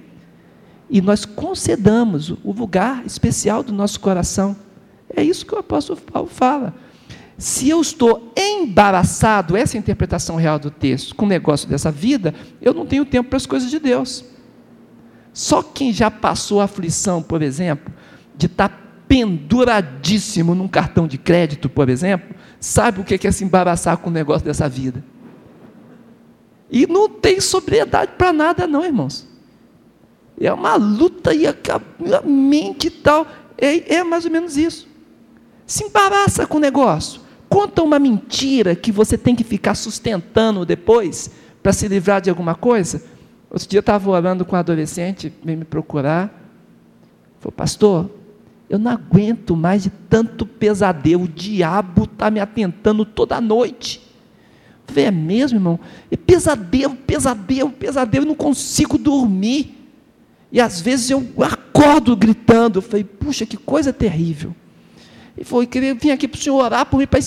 e 0.93 1.01
nós 1.01 1.25
concedamos 1.25 2.29
o 2.43 2.51
lugar 2.51 3.03
especial 3.03 3.63
do 3.63 3.73
nosso 3.73 3.99
coração. 3.99 4.55
É 5.09 5.23
isso 5.23 5.43
que 5.43 5.55
o 5.55 5.57
apóstolo 5.57 5.99
Paulo 5.99 6.29
fala. 6.29 6.71
Se 7.35 7.67
eu 7.67 7.81
estou 7.81 8.31
embaraçado, 8.37 9.57
essa 9.57 9.75
é 9.75 9.79
a 9.79 9.81
interpretação 9.81 10.35
real 10.35 10.59
do 10.59 10.69
texto, 10.69 11.15
com 11.15 11.25
o 11.25 11.27
negócio 11.27 11.67
dessa 11.67 11.91
vida, 11.91 12.35
eu 12.61 12.75
não 12.75 12.85
tenho 12.85 13.05
tempo 13.05 13.27
para 13.27 13.37
as 13.37 13.47
coisas 13.47 13.71
de 13.71 13.79
Deus. 13.79 14.23
Só 15.33 15.63
quem 15.63 15.91
já 15.91 16.11
passou 16.11 16.61
aflição, 16.61 17.23
por 17.23 17.41
exemplo, 17.41 17.91
de 18.35 18.45
estar 18.47 18.69
tá 18.69 18.77
penduradíssimo 19.07 20.55
num 20.55 20.67
cartão 20.67 21.07
de 21.07 21.17
crédito, 21.17 21.69
por 21.69 21.89
exemplo, 21.89 22.35
sabe 22.59 23.01
o 23.01 23.03
que 23.03 23.27
é 23.27 23.31
se 23.31 23.43
embaraçar 23.43 23.97
com 23.97 24.09
o 24.09 24.13
negócio 24.13 24.45
dessa 24.45 24.67
vida. 24.67 25.03
E 26.71 26.87
não 26.87 27.07
tem 27.07 27.39
sobriedade 27.39 28.13
para 28.17 28.33
nada, 28.33 28.65
não, 28.65 28.83
irmãos. 28.83 29.27
É 30.41 30.51
uma 30.51 30.75
luta 30.75 31.33
e 31.33 31.45
a, 31.45 31.51
a 31.51 32.21
mente 32.27 32.87
e 32.87 32.89
tal. 32.89 33.27
É, 33.55 33.97
é 33.97 34.03
mais 34.03 34.25
ou 34.25 34.31
menos 34.31 34.57
isso. 34.57 34.87
Se 35.67 35.83
embaraça 35.83 36.47
com 36.47 36.57
o 36.57 36.59
negócio. 36.59 37.21
Conta 37.47 37.83
uma 37.83 37.99
mentira 37.99 38.75
que 38.75 38.91
você 38.91 39.15
tem 39.15 39.35
que 39.35 39.43
ficar 39.43 39.75
sustentando 39.75 40.65
depois 40.65 41.29
para 41.61 41.71
se 41.71 41.87
livrar 41.87 42.19
de 42.19 42.31
alguma 42.31 42.55
coisa. 42.55 43.03
Outro 43.51 43.69
dia 43.69 43.77
eu 43.77 43.81
estava 43.81 44.09
orando 44.09 44.43
com 44.43 44.55
um 44.55 44.59
adolescente, 44.59 45.31
veio 45.43 45.59
me 45.59 45.65
procurar. 45.65 46.33
Falou, 47.39 47.51
pastor, 47.51 48.09
eu 48.69 48.79
não 48.79 48.91
aguento 48.91 49.55
mais 49.55 49.83
de 49.83 49.89
tanto 49.89 50.45
pesadelo. 50.45 51.25
O 51.25 51.27
diabo 51.27 52.05
está 52.05 52.31
me 52.31 52.39
atentando 52.39 53.05
toda 53.05 53.39
noite. 53.41 54.01
é 54.95 55.11
mesmo, 55.11 55.57
irmão? 55.57 55.79
É 56.09 56.15
pesadelo, 56.15 56.95
pesadelo, 56.95 57.71
pesadelo, 57.71 58.25
eu 58.25 58.29
não 58.29 58.35
consigo 58.35 58.97
dormir. 58.97 59.77
E 60.51 60.61
às 60.61 60.79
vezes 60.79 61.09
eu 61.09 61.27
acordo 61.39 62.15
gritando. 62.15 62.77
Eu 62.77 62.81
falei, 62.81 63.03
puxa, 63.03 63.45
que 63.45 63.57
coisa 63.57 63.91
terrível. 63.91 64.55
E 65.37 65.43
foi, 65.43 65.65
queria 65.65 65.95
vir 65.95 66.11
aqui 66.11 66.27
para 66.27 66.37
o 66.37 66.41
Senhor 66.41 66.63
orar 66.63 66.85
por 66.85 66.97
mim 66.97 67.07
para 67.07 67.19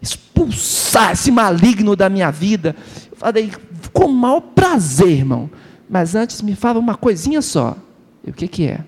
expulsar 0.00 1.12
esse 1.12 1.30
maligno 1.30 1.94
da 1.94 2.08
minha 2.08 2.30
vida. 2.30 2.74
Eu 3.10 3.16
falei, 3.16 3.52
com 3.92 4.08
mau 4.08 4.40
prazer, 4.40 5.10
irmão. 5.18 5.50
Mas 5.88 6.14
antes 6.14 6.40
me 6.42 6.54
fala 6.54 6.78
uma 6.78 6.96
coisinha 6.96 7.42
só. 7.42 7.76
E 8.24 8.30
o 8.30 8.32
que, 8.32 8.46
que 8.46 8.66
é? 8.66 8.84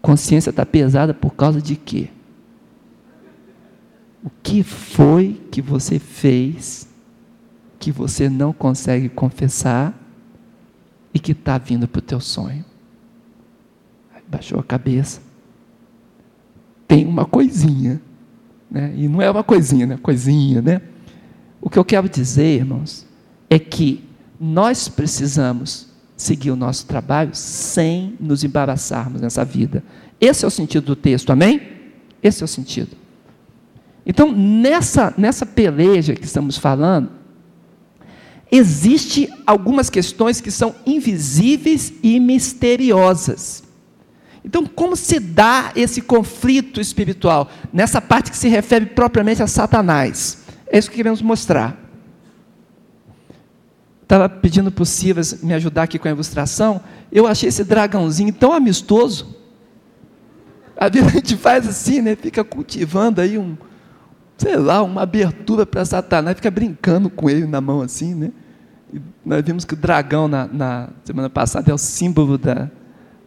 Consciência 0.00 0.50
está 0.50 0.64
pesada 0.64 1.12
por 1.12 1.34
causa 1.34 1.60
de 1.60 1.76
quê? 1.76 2.08
O 4.22 4.30
que 4.42 4.62
foi 4.62 5.40
que 5.50 5.62
você 5.62 5.98
fez 5.98 6.88
que 7.78 7.92
você 7.92 8.28
não 8.28 8.52
consegue 8.52 9.08
confessar 9.08 9.94
e 11.14 11.18
que 11.18 11.32
está 11.32 11.56
vindo 11.58 11.86
para 11.86 12.00
o 12.00 12.02
teu 12.02 12.20
sonho. 12.20 12.64
Baixou 14.26 14.60
a 14.60 14.64
cabeça. 14.64 15.22
Tem 16.86 17.06
uma 17.06 17.24
coisinha, 17.24 18.00
né? 18.70 18.92
e 18.96 19.08
não 19.08 19.22
é 19.22 19.30
uma 19.30 19.44
coisinha, 19.44 19.86
né? 19.86 19.98
Coisinha, 20.02 20.60
né? 20.60 20.82
O 21.60 21.70
que 21.70 21.78
eu 21.78 21.84
quero 21.84 22.08
dizer, 22.08 22.58
irmãos, 22.58 23.06
é 23.48 23.58
que 23.58 24.04
nós 24.38 24.88
precisamos 24.88 25.87
seguir 26.18 26.50
o 26.50 26.56
nosso 26.56 26.84
trabalho 26.84 27.30
sem 27.32 28.14
nos 28.20 28.44
embaraçarmos 28.44 29.22
nessa 29.22 29.42
vida. 29.42 29.82
Esse 30.20 30.44
é 30.44 30.48
o 30.48 30.50
sentido 30.50 30.84
do 30.84 30.96
texto, 30.96 31.30
amém? 31.30 31.62
Esse 32.22 32.42
é 32.42 32.44
o 32.44 32.48
sentido. 32.48 32.94
Então, 34.04 34.30
nessa, 34.30 35.14
nessa 35.16 35.46
peleja 35.46 36.14
que 36.14 36.26
estamos 36.26 36.58
falando, 36.58 37.18
Existem 38.50 39.28
algumas 39.46 39.90
questões 39.90 40.40
que 40.40 40.50
são 40.50 40.74
invisíveis 40.86 41.92
e 42.02 42.18
misteriosas. 42.18 43.62
Então, 44.42 44.64
como 44.64 44.96
se 44.96 45.20
dá 45.20 45.72
esse 45.76 46.00
conflito 46.00 46.80
espiritual? 46.80 47.50
Nessa 47.72 48.00
parte 48.00 48.30
que 48.30 48.36
se 48.36 48.48
refere 48.48 48.86
propriamente 48.86 49.42
a 49.42 49.46
Satanás. 49.46 50.38
É 50.66 50.78
isso 50.78 50.88
que 50.88 50.96
queremos 50.96 51.20
mostrar. 51.20 51.87
Estava 54.08 54.26
pedindo 54.26 54.72
para 54.72 54.82
o 54.82 54.86
Silas 54.86 55.42
me 55.42 55.52
ajudar 55.52 55.82
aqui 55.82 55.98
com 55.98 56.08
a 56.08 56.10
ilustração. 56.10 56.80
Eu 57.12 57.26
achei 57.26 57.50
esse 57.50 57.62
dragãozinho 57.62 58.32
tão 58.32 58.54
amistoso. 58.54 59.36
A 60.74 60.88
gente 61.12 61.36
faz 61.36 61.68
assim, 61.68 62.00
né? 62.00 62.16
Fica 62.16 62.42
cultivando 62.42 63.20
aí 63.20 63.36
um, 63.36 63.54
sei 64.38 64.56
lá, 64.56 64.82
uma 64.82 65.02
abertura 65.02 65.66
para 65.66 65.84
Satanás, 65.84 66.36
fica 66.36 66.50
brincando 66.50 67.10
com 67.10 67.28
ele 67.28 67.46
na 67.46 67.60
mão 67.60 67.82
assim, 67.82 68.14
né? 68.14 68.30
E 68.90 68.98
nós 69.26 69.44
vimos 69.44 69.66
que 69.66 69.74
o 69.74 69.76
dragão 69.76 70.26
na, 70.26 70.46
na, 70.46 70.88
semana 71.04 71.28
passada 71.28 71.70
é 71.70 71.74
o 71.74 71.76
símbolo 71.76 72.38
da, 72.38 72.70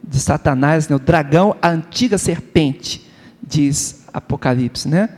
de 0.03 0.19
Satanás, 0.19 0.89
né? 0.89 0.95
o 0.95 0.99
dragão, 0.99 1.55
a 1.61 1.69
antiga 1.69 2.17
serpente, 2.17 3.07
diz 3.39 4.03
Apocalipse, 4.11 4.87
né? 4.87 5.09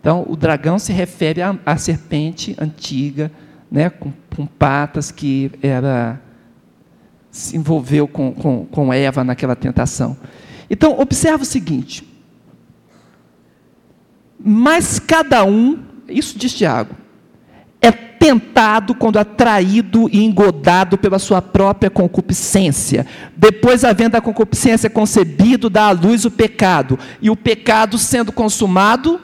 Então, 0.00 0.24
o 0.28 0.36
dragão 0.36 0.78
se 0.78 0.92
refere 0.92 1.42
à, 1.42 1.58
à 1.66 1.76
serpente 1.76 2.54
antiga, 2.56 3.32
né? 3.72 3.88
Com, 3.88 4.12
com, 4.36 4.46
patas 4.46 5.10
que 5.10 5.50
era 5.62 6.20
se 7.30 7.56
envolveu 7.56 8.06
com, 8.06 8.30
com, 8.34 8.66
com 8.66 8.92
Eva 8.92 9.24
naquela 9.24 9.56
tentação. 9.56 10.14
Então, 10.68 11.00
observa 11.00 11.42
o 11.42 11.46
seguinte: 11.46 12.06
mas 14.38 14.98
cada 14.98 15.42
um, 15.44 15.78
isso 16.06 16.38
diz 16.38 16.52
Tiago, 16.52 16.94
é 17.80 17.90
tentado 17.90 18.94
quando 18.94 19.18
atraído 19.18 20.08
e 20.12 20.22
engodado 20.22 20.98
pela 20.98 21.18
sua 21.18 21.40
própria 21.40 21.88
concupiscência. 21.88 23.06
Depois, 23.34 23.84
havendo 23.84 24.16
a 24.16 24.20
concupiscência 24.20 24.90
concebido, 24.90 25.70
dá 25.70 25.86
à 25.86 25.92
luz 25.92 26.26
o 26.26 26.30
pecado. 26.30 26.98
E 27.22 27.30
o 27.30 27.36
pecado, 27.36 27.96
sendo 27.96 28.30
consumado, 28.30 29.18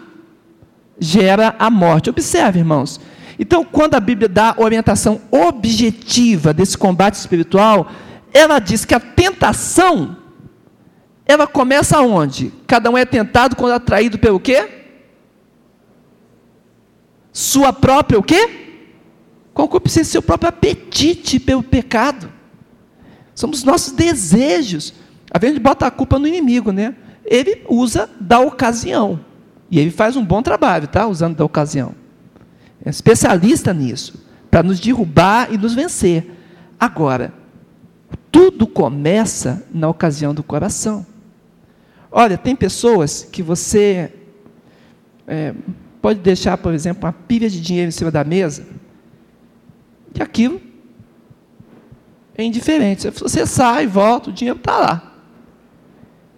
gera 0.98 1.54
a 1.58 1.70
morte. 1.70 2.08
Observe, 2.08 2.58
irmãos. 2.58 2.98
Então, 3.38 3.64
quando 3.64 3.94
a 3.94 4.00
Bíblia 4.00 4.28
dá 4.28 4.54
orientação 4.58 5.20
objetiva 5.30 6.52
desse 6.52 6.76
combate 6.76 7.14
espiritual, 7.14 7.90
ela 8.32 8.58
diz 8.58 8.84
que 8.84 8.94
a 8.94 9.00
tentação, 9.00 10.16
ela 11.24 11.46
começa 11.46 12.00
onde? 12.00 12.52
Cada 12.66 12.90
um 12.90 12.98
é 12.98 13.04
tentado 13.04 13.54
quando 13.54 13.72
atraído 13.72 14.18
pelo 14.18 14.40
quê? 14.40 14.78
sua 17.38 17.72
própria 17.72 18.18
o 18.18 18.22
quê? 18.22 18.50
Concupiscência, 19.54 20.10
seu 20.10 20.22
próprio 20.22 20.48
apetite 20.48 21.38
pelo 21.38 21.62
pecado. 21.62 22.32
Somos 23.32 23.62
nossos 23.62 23.92
desejos. 23.92 24.92
A 25.30 25.38
gente 25.46 25.60
bota 25.60 25.86
a 25.86 25.90
culpa 25.90 26.18
no 26.18 26.26
inimigo, 26.26 26.72
né? 26.72 26.96
Ele 27.24 27.62
usa 27.68 28.10
da 28.20 28.40
ocasião. 28.40 29.20
E 29.70 29.78
ele 29.78 29.92
faz 29.92 30.16
um 30.16 30.24
bom 30.24 30.42
trabalho, 30.42 30.88
tá? 30.88 31.06
Usando 31.06 31.36
da 31.36 31.44
ocasião. 31.44 31.94
É 32.84 32.90
especialista 32.90 33.72
nisso, 33.74 34.24
para 34.50 34.62
nos 34.62 34.80
derrubar 34.80 35.52
e 35.52 35.58
nos 35.58 35.74
vencer. 35.74 36.30
Agora, 36.78 37.32
tudo 38.30 38.66
começa 38.66 39.66
na 39.72 39.88
ocasião 39.88 40.34
do 40.34 40.42
coração. 40.42 41.06
Olha, 42.10 42.38
tem 42.38 42.54
pessoas 42.56 43.22
que 43.22 43.42
você 43.42 44.12
é, 45.26 45.54
pode 46.00 46.20
deixar, 46.20 46.56
por 46.56 46.72
exemplo, 46.72 47.04
uma 47.04 47.12
pilha 47.12 47.50
de 47.50 47.60
dinheiro 47.60 47.88
em 47.88 47.92
cima 47.92 48.10
da 48.10 48.24
mesa, 48.24 48.66
e 50.14 50.22
aquilo 50.22 50.60
é 52.34 52.44
indiferente. 52.44 53.10
Você 53.10 53.46
sai, 53.46 53.86
volta, 53.86 54.30
o 54.30 54.32
dinheiro 54.32 54.58
está 54.58 54.78
lá. 54.78 55.14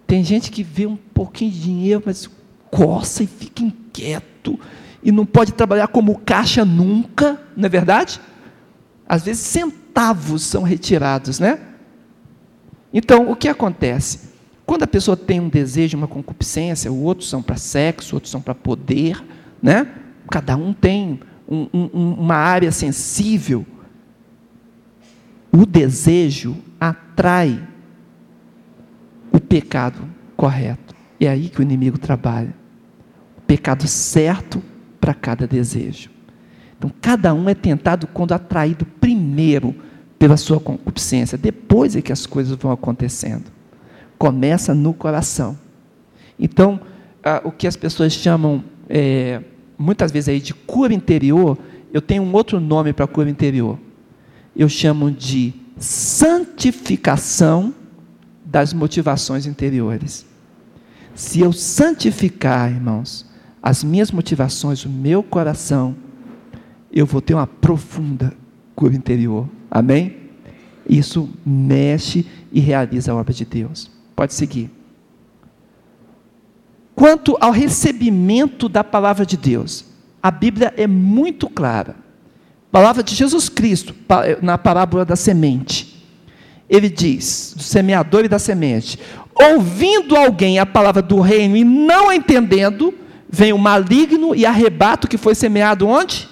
Tem 0.05 0.23
gente 0.23 0.51
que 0.51 0.61
vê 0.63 0.85
um 0.85 0.97
pouquinho 0.97 1.51
de 1.51 1.61
dinheiro, 1.61 2.03
mas 2.05 2.29
coça 2.69 3.23
e 3.23 3.27
fica 3.27 3.63
inquieto, 3.63 4.59
e 5.03 5.11
não 5.11 5.25
pode 5.25 5.53
trabalhar 5.53 5.87
como 5.87 6.19
caixa 6.19 6.63
nunca, 6.63 7.41
não 7.55 7.65
é 7.65 7.69
verdade? 7.69 8.19
Às 9.07 9.23
vezes 9.23 9.43
centavos 9.43 10.43
são 10.43 10.63
retirados, 10.63 11.39
né? 11.39 11.59
Então, 12.93 13.31
o 13.31 13.35
que 13.35 13.47
acontece? 13.47 14.31
Quando 14.65 14.83
a 14.83 14.87
pessoa 14.87 15.17
tem 15.17 15.39
um 15.39 15.49
desejo, 15.49 15.97
uma 15.97 16.07
concupiscência, 16.07 16.91
outros 16.91 17.29
são 17.29 17.41
para 17.41 17.57
sexo, 17.57 18.15
outros 18.15 18.31
são 18.31 18.41
para 18.41 18.55
poder, 18.55 19.23
né? 19.61 19.87
Cada 20.29 20.55
um 20.55 20.71
tem 20.71 21.19
um, 21.47 21.67
um, 21.73 22.13
uma 22.13 22.35
área 22.35 22.71
sensível. 22.71 23.65
O 25.51 25.65
desejo 25.65 26.55
atrai 26.79 27.61
o 29.31 29.39
pecado 29.39 30.07
correto. 30.37 30.95
É 31.19 31.27
aí 31.27 31.49
que 31.49 31.59
o 31.59 31.61
inimigo 31.61 31.97
trabalha. 31.97 32.55
O 33.37 33.41
pecado 33.41 33.87
certo 33.87 34.63
para 35.01 35.13
cada 35.15 35.47
desejo. 35.47 36.11
Então, 36.77 36.91
cada 37.01 37.33
um 37.33 37.49
é 37.49 37.55
tentado 37.55 38.07
quando 38.07 38.31
atraído 38.31 38.85
primeiro 38.85 39.75
pela 40.17 40.37
sua 40.37 40.59
concupiscência. 40.59 41.37
Depois 41.37 41.95
é 41.95 42.01
que 42.01 42.11
as 42.11 42.27
coisas 42.27 42.55
vão 42.55 42.71
acontecendo. 42.71 43.45
Começa 44.17 44.73
no 44.75 44.93
coração. 44.93 45.57
Então, 46.39 46.79
ah, 47.23 47.41
o 47.43 47.51
que 47.51 47.67
as 47.67 47.75
pessoas 47.75 48.13
chamam, 48.13 48.63
é, 48.87 49.41
muitas 49.77 50.11
vezes 50.11 50.29
aí, 50.29 50.39
de 50.39 50.53
cura 50.53 50.93
interior, 50.93 51.57
eu 51.91 52.01
tenho 52.01 52.23
um 52.23 52.33
outro 52.33 52.59
nome 52.59 52.93
para 52.93 53.07
cura 53.07 53.29
interior. 53.29 53.79
Eu 54.55 54.69
chamo 54.69 55.11
de 55.11 55.53
santificação 55.77 57.73
das 58.45 58.73
motivações 58.73 59.45
interiores. 59.45 60.25
Se 61.15 61.39
eu 61.39 61.51
santificar, 61.51 62.71
irmãos, 62.71 63.25
as 63.61 63.83
minhas 63.83 64.11
motivações, 64.11 64.85
o 64.85 64.89
meu 64.89 65.21
coração, 65.21 65.95
eu 66.91 67.05
vou 67.05 67.21
ter 67.21 67.33
uma 67.33 67.47
profunda 67.47 68.33
cura 68.75 68.95
interior. 68.95 69.47
Amém? 69.69 70.17
Isso 70.87 71.29
mexe 71.45 72.25
e 72.51 72.59
realiza 72.59 73.11
a 73.11 73.15
obra 73.15 73.33
de 73.33 73.45
Deus. 73.45 73.89
Pode 74.15 74.33
seguir. 74.33 74.69
Quanto 76.95 77.37
ao 77.39 77.51
recebimento 77.51 78.67
da 78.67 78.83
palavra 78.83 79.25
de 79.25 79.37
Deus, 79.37 79.85
a 80.21 80.29
Bíblia 80.29 80.73
é 80.75 80.87
muito 80.87 81.49
clara. 81.49 81.95
A 82.69 82.71
palavra 82.71 83.03
de 83.03 83.15
Jesus 83.15 83.47
Cristo, 83.47 83.95
na 84.41 84.57
parábola 84.57 85.05
da 85.05 85.15
semente. 85.15 86.05
Ele 86.69 86.89
diz, 86.89 87.53
do 87.55 87.63
semeador 87.63 88.23
e 88.23 88.29
da 88.29 88.39
semente: 88.39 88.97
ouvindo 89.33 90.15
alguém 90.15 90.57
a 90.57 90.65
palavra 90.65 91.01
do 91.01 91.19
reino 91.19 91.57
e 91.57 91.63
não 91.63 92.11
entendendo, 92.11 92.93
vem 93.31 93.53
o 93.53 93.57
maligno 93.57 94.35
e 94.35 94.45
arrebata 94.45 95.07
o 95.07 95.09
que 95.09 95.17
foi 95.17 95.33
semeado 95.33 95.87
onde? 95.87 96.27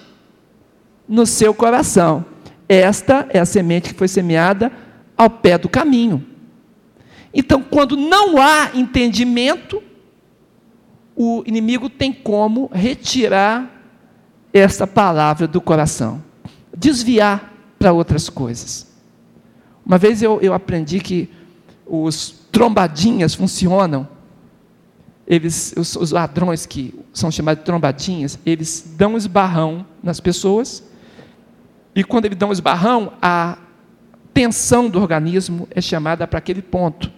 No 1.07 1.25
seu 1.25 1.53
coração. 1.53 2.25
Esta 2.67 3.25
é 3.29 3.39
a 3.39 3.45
semente 3.45 3.93
que 3.93 3.97
foi 3.97 4.07
semeada 4.07 4.71
ao 5.17 5.29
pé 5.29 5.57
do 5.57 5.69
caminho. 5.69 6.25
Então, 7.33 7.63
quando 7.63 7.95
não 7.95 8.41
há 8.41 8.71
entendimento, 8.73 9.81
o 11.15 11.43
inimigo 11.45 11.89
tem 11.89 12.11
como 12.11 12.69
retirar 12.73 13.69
essa 14.53 14.85
palavra 14.85 15.47
do 15.47 15.61
coração, 15.61 16.23
desviar 16.75 17.53
para 17.77 17.93
outras 17.93 18.29
coisas. 18.29 18.87
Uma 19.85 19.97
vez 19.97 20.21
eu, 20.21 20.39
eu 20.41 20.53
aprendi 20.53 20.99
que 20.99 21.29
os 21.85 22.35
trombadinhas 22.51 23.33
funcionam. 23.33 24.07
Eles, 25.29 25.73
os, 25.77 25.95
os 25.95 26.11
ladrões 26.11 26.65
que 26.65 26.93
são 27.13 27.29
chamados 27.29 27.61
de 27.61 27.65
trombadinhas, 27.65 28.39
eles 28.45 28.93
dão 28.97 29.15
esbarrão 29.15 29.85
nas 30.03 30.19
pessoas 30.19 30.83
e 31.99 32.03
quando 32.03 32.25
ele 32.25 32.35
dá 32.35 32.47
um 32.47 32.51
esbarrão, 32.51 33.13
a 33.21 33.57
tensão 34.33 34.89
do 34.89 35.01
organismo 35.01 35.67
é 35.71 35.81
chamada 35.81 36.27
para 36.27 36.39
aquele 36.39 36.61
ponto. 36.61 37.11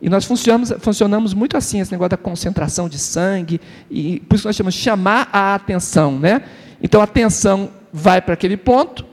E 0.00 0.08
nós 0.08 0.24
funcionamos, 0.24 0.72
funcionamos 0.78 1.34
muito 1.34 1.56
assim, 1.56 1.80
esse 1.80 1.90
negócio 1.90 2.10
da 2.10 2.16
concentração 2.16 2.88
de 2.88 2.98
sangue, 2.98 3.60
e 3.90 4.20
por 4.20 4.36
isso 4.36 4.46
nós 4.46 4.54
chamamos 4.54 4.74
de 4.74 4.80
chamar 4.80 5.28
a 5.32 5.54
atenção. 5.54 6.18
Né? 6.18 6.42
Então 6.82 7.00
a 7.00 7.04
atenção 7.04 7.70
vai 7.92 8.20
para 8.20 8.34
aquele 8.34 8.56
ponto, 8.56 9.04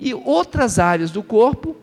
e 0.00 0.14
outras 0.14 0.78
áreas 0.78 1.10
do 1.10 1.22
corpo 1.22 1.76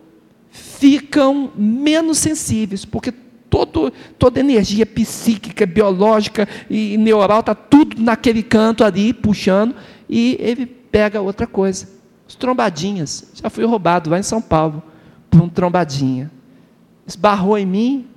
ficam 0.50 1.52
menos 1.56 2.18
sensíveis, 2.18 2.86
porque 2.86 3.14
todo, 3.56 3.94
toda 4.20 4.42
energia 4.42 4.86
psíquica, 4.86 5.66
biológica 5.66 6.46
e 6.70 6.98
neural 6.98 7.40
está 7.40 7.56
tudo 7.56 8.02
naquele 8.02 8.44
canto 8.44 8.84
ali, 8.84 9.14
puxando, 9.14 9.74
e 10.10 10.36
ele 10.42 10.66
pega 10.66 11.22
outra 11.22 11.48
coisa. 11.48 11.88
Os 12.28 12.36
trombadinhas. 12.36 13.32
Já 13.34 13.50
fui 13.50 13.64
roubado 13.64 14.10
lá 14.10 14.20
em 14.20 14.24
São 14.24 14.42
Paulo 14.42 14.84
por 15.30 15.42
um 15.42 15.48
trombadinha. 15.48 16.30
Esbarrou 17.08 17.58
em 17.58 17.66
mim. 17.66 18.08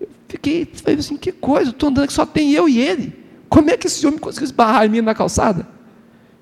Eu 0.00 0.08
fiquei, 0.28 0.64
falei 0.64 0.98
assim, 0.98 1.16
que 1.16 1.32
coisa, 1.32 1.70
estou 1.70 1.90
andando 1.90 2.06
que 2.06 2.12
só 2.12 2.24
tem 2.24 2.52
eu 2.52 2.66
e 2.66 2.78
ele. 2.78 3.12
Como 3.50 3.68
é 3.68 3.76
que 3.76 3.86
esse 3.86 4.06
homem 4.06 4.18
conseguiu 4.18 4.46
esbarrar 4.46 4.86
em 4.86 4.88
mim 4.88 5.00
na 5.02 5.14
calçada? 5.14 5.68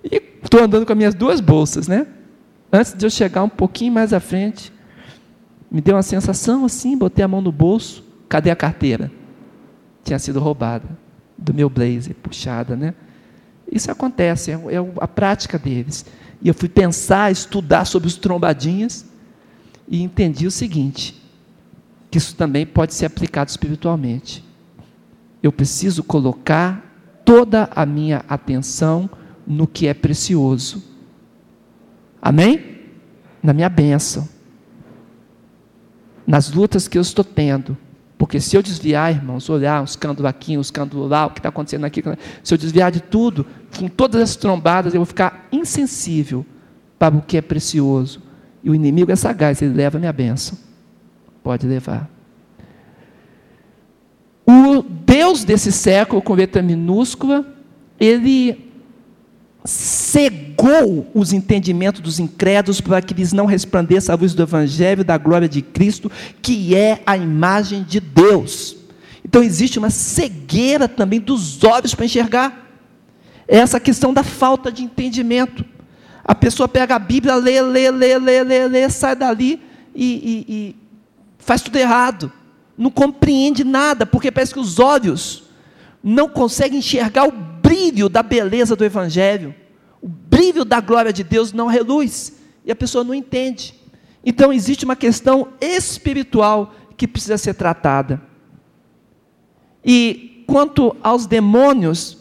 E 0.04 0.22
estou 0.44 0.62
andando 0.62 0.86
com 0.86 0.92
as 0.92 0.98
minhas 0.98 1.14
duas 1.14 1.40
bolsas, 1.40 1.88
né? 1.88 2.06
Antes 2.72 2.94
de 2.94 3.04
eu 3.04 3.10
chegar 3.10 3.42
um 3.42 3.48
pouquinho 3.48 3.92
mais 3.92 4.12
à 4.12 4.20
frente, 4.20 4.70
me 5.70 5.80
deu 5.80 5.96
uma 5.96 6.02
sensação 6.02 6.64
assim, 6.66 6.96
botei 6.96 7.24
a 7.24 7.28
mão 7.28 7.40
no 7.40 7.50
bolso, 7.50 8.04
cadê 8.28 8.50
a 8.50 8.56
carteira? 8.56 9.10
Tinha 10.04 10.18
sido 10.18 10.40
roubada 10.40 10.88
do 11.36 11.54
meu 11.54 11.70
blazer, 11.70 12.14
puxada, 12.14 12.76
né? 12.76 12.94
Isso 13.70 13.90
acontece, 13.90 14.50
é, 14.50 14.54
é 14.54 14.78
a 15.00 15.08
prática 15.08 15.58
deles. 15.58 16.04
E 16.40 16.48
eu 16.48 16.54
fui 16.54 16.68
pensar, 16.68 17.30
estudar 17.30 17.84
sobre 17.84 18.08
os 18.08 18.16
trombadinhas 18.16 19.06
e 19.86 20.02
entendi 20.02 20.46
o 20.46 20.50
seguinte: 20.50 21.20
que 22.10 22.18
isso 22.18 22.34
também 22.34 22.66
pode 22.66 22.94
ser 22.94 23.06
aplicado 23.06 23.50
espiritualmente. 23.50 24.44
Eu 25.42 25.52
preciso 25.52 26.02
colocar 26.02 26.84
toda 27.24 27.68
a 27.74 27.86
minha 27.86 28.24
atenção 28.28 29.08
no 29.46 29.66
que 29.66 29.86
é 29.86 29.94
precioso. 29.94 30.82
Amém? 32.20 32.80
Na 33.42 33.52
minha 33.52 33.68
bênção. 33.68 34.28
Nas 36.26 36.50
lutas 36.50 36.88
que 36.88 36.98
eu 36.98 37.02
estou 37.02 37.24
tendo. 37.24 37.76
Porque 38.18 38.40
se 38.40 38.56
eu 38.56 38.62
desviar, 38.62 39.12
irmãos, 39.14 39.48
olhar 39.48 39.80
os 39.82 39.94
cândidos 39.94 40.26
aqui, 40.26 40.58
os 40.58 40.72
cândidos 40.72 41.08
lá, 41.08 41.26
o 41.26 41.30
que 41.30 41.38
está 41.38 41.50
acontecendo 41.50 41.84
aqui, 41.84 42.02
se 42.42 42.52
eu 42.52 42.58
desviar 42.58 42.90
de 42.90 43.00
tudo, 43.00 43.46
com 43.78 43.86
todas 43.86 44.20
as 44.20 44.34
trombadas, 44.34 44.92
eu 44.92 44.98
vou 44.98 45.06
ficar 45.06 45.46
insensível 45.52 46.44
para 46.98 47.16
o 47.16 47.22
que 47.22 47.36
é 47.36 47.40
precioso. 47.40 48.20
E 48.62 48.68
o 48.68 48.74
inimigo 48.74 49.12
é 49.12 49.16
sagaz, 49.16 49.62
ele 49.62 49.72
leva 49.72 49.98
a 49.98 50.00
minha 50.00 50.12
bênção. 50.12 50.58
Pode 51.44 51.64
levar. 51.64 52.10
O 54.44 54.82
Deus 54.82 55.44
desse 55.44 55.70
século, 55.70 56.20
com 56.20 56.34
letra 56.34 56.60
minúscula, 56.60 57.46
ele 58.00 58.67
cegou 59.68 61.10
os 61.12 61.34
entendimentos 61.34 62.00
dos 62.00 62.18
incrédulos 62.18 62.80
para 62.80 63.02
que 63.02 63.12
lhes 63.12 63.34
não 63.34 63.44
resplandeça 63.44 64.10
a 64.10 64.16
luz 64.16 64.32
do 64.32 64.42
Evangelho 64.42 65.04
da 65.04 65.18
glória 65.18 65.46
de 65.46 65.60
Cristo, 65.60 66.10
que 66.40 66.74
é 66.74 67.02
a 67.04 67.18
imagem 67.18 67.82
de 67.82 68.00
Deus. 68.00 68.76
Então 69.22 69.42
existe 69.42 69.78
uma 69.78 69.90
cegueira 69.90 70.88
também 70.88 71.20
dos 71.20 71.62
olhos 71.62 71.94
para 71.94 72.06
enxergar. 72.06 72.66
Essa 73.46 73.78
questão 73.78 74.14
da 74.14 74.22
falta 74.22 74.72
de 74.72 74.82
entendimento. 74.82 75.62
A 76.24 76.34
pessoa 76.34 76.66
pega 76.66 76.96
a 76.96 76.98
Bíblia, 76.98 77.34
lê, 77.34 77.60
lê, 77.60 77.90
lê, 77.90 78.18
lê, 78.18 78.42
lê, 78.42 78.68
lê 78.68 78.88
sai 78.88 79.14
dali 79.14 79.60
e, 79.94 80.46
e, 80.48 80.54
e 80.54 80.76
faz 81.38 81.60
tudo 81.60 81.76
errado. 81.76 82.32
Não 82.76 82.90
compreende 82.90 83.64
nada, 83.64 84.06
porque 84.06 84.32
parece 84.32 84.54
que 84.54 84.60
os 84.60 84.78
olhos 84.78 85.47
não 86.02 86.28
conseguem 86.28 86.78
enxergar 86.78 87.26
o 87.26 87.32
brilho 87.32 88.08
da 88.08 88.22
beleza 88.22 88.76
do 88.76 88.84
Evangelho, 88.84 89.54
o 90.00 90.08
brilho 90.08 90.64
da 90.64 90.80
glória 90.80 91.12
de 91.12 91.24
Deus 91.24 91.52
não 91.52 91.66
reluz, 91.66 92.38
e 92.64 92.70
a 92.70 92.76
pessoa 92.76 93.04
não 93.04 93.14
entende. 93.14 93.74
Então 94.24 94.52
existe 94.52 94.84
uma 94.84 94.96
questão 94.96 95.48
espiritual 95.60 96.74
que 96.96 97.08
precisa 97.08 97.38
ser 97.38 97.54
tratada. 97.54 98.20
E 99.84 100.44
quanto 100.46 100.96
aos 101.02 101.26
demônios, 101.26 102.18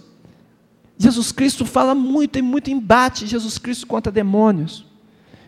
Jesus 0.97 1.31
Cristo 1.31 1.65
fala 1.65 1.93
muito 1.93 2.39
e 2.39 2.41
muito 2.41 2.69
embate 2.69 3.27
Jesus 3.27 3.57
Cristo 3.57 3.85
contra 3.85 4.11
demônios. 4.11 4.85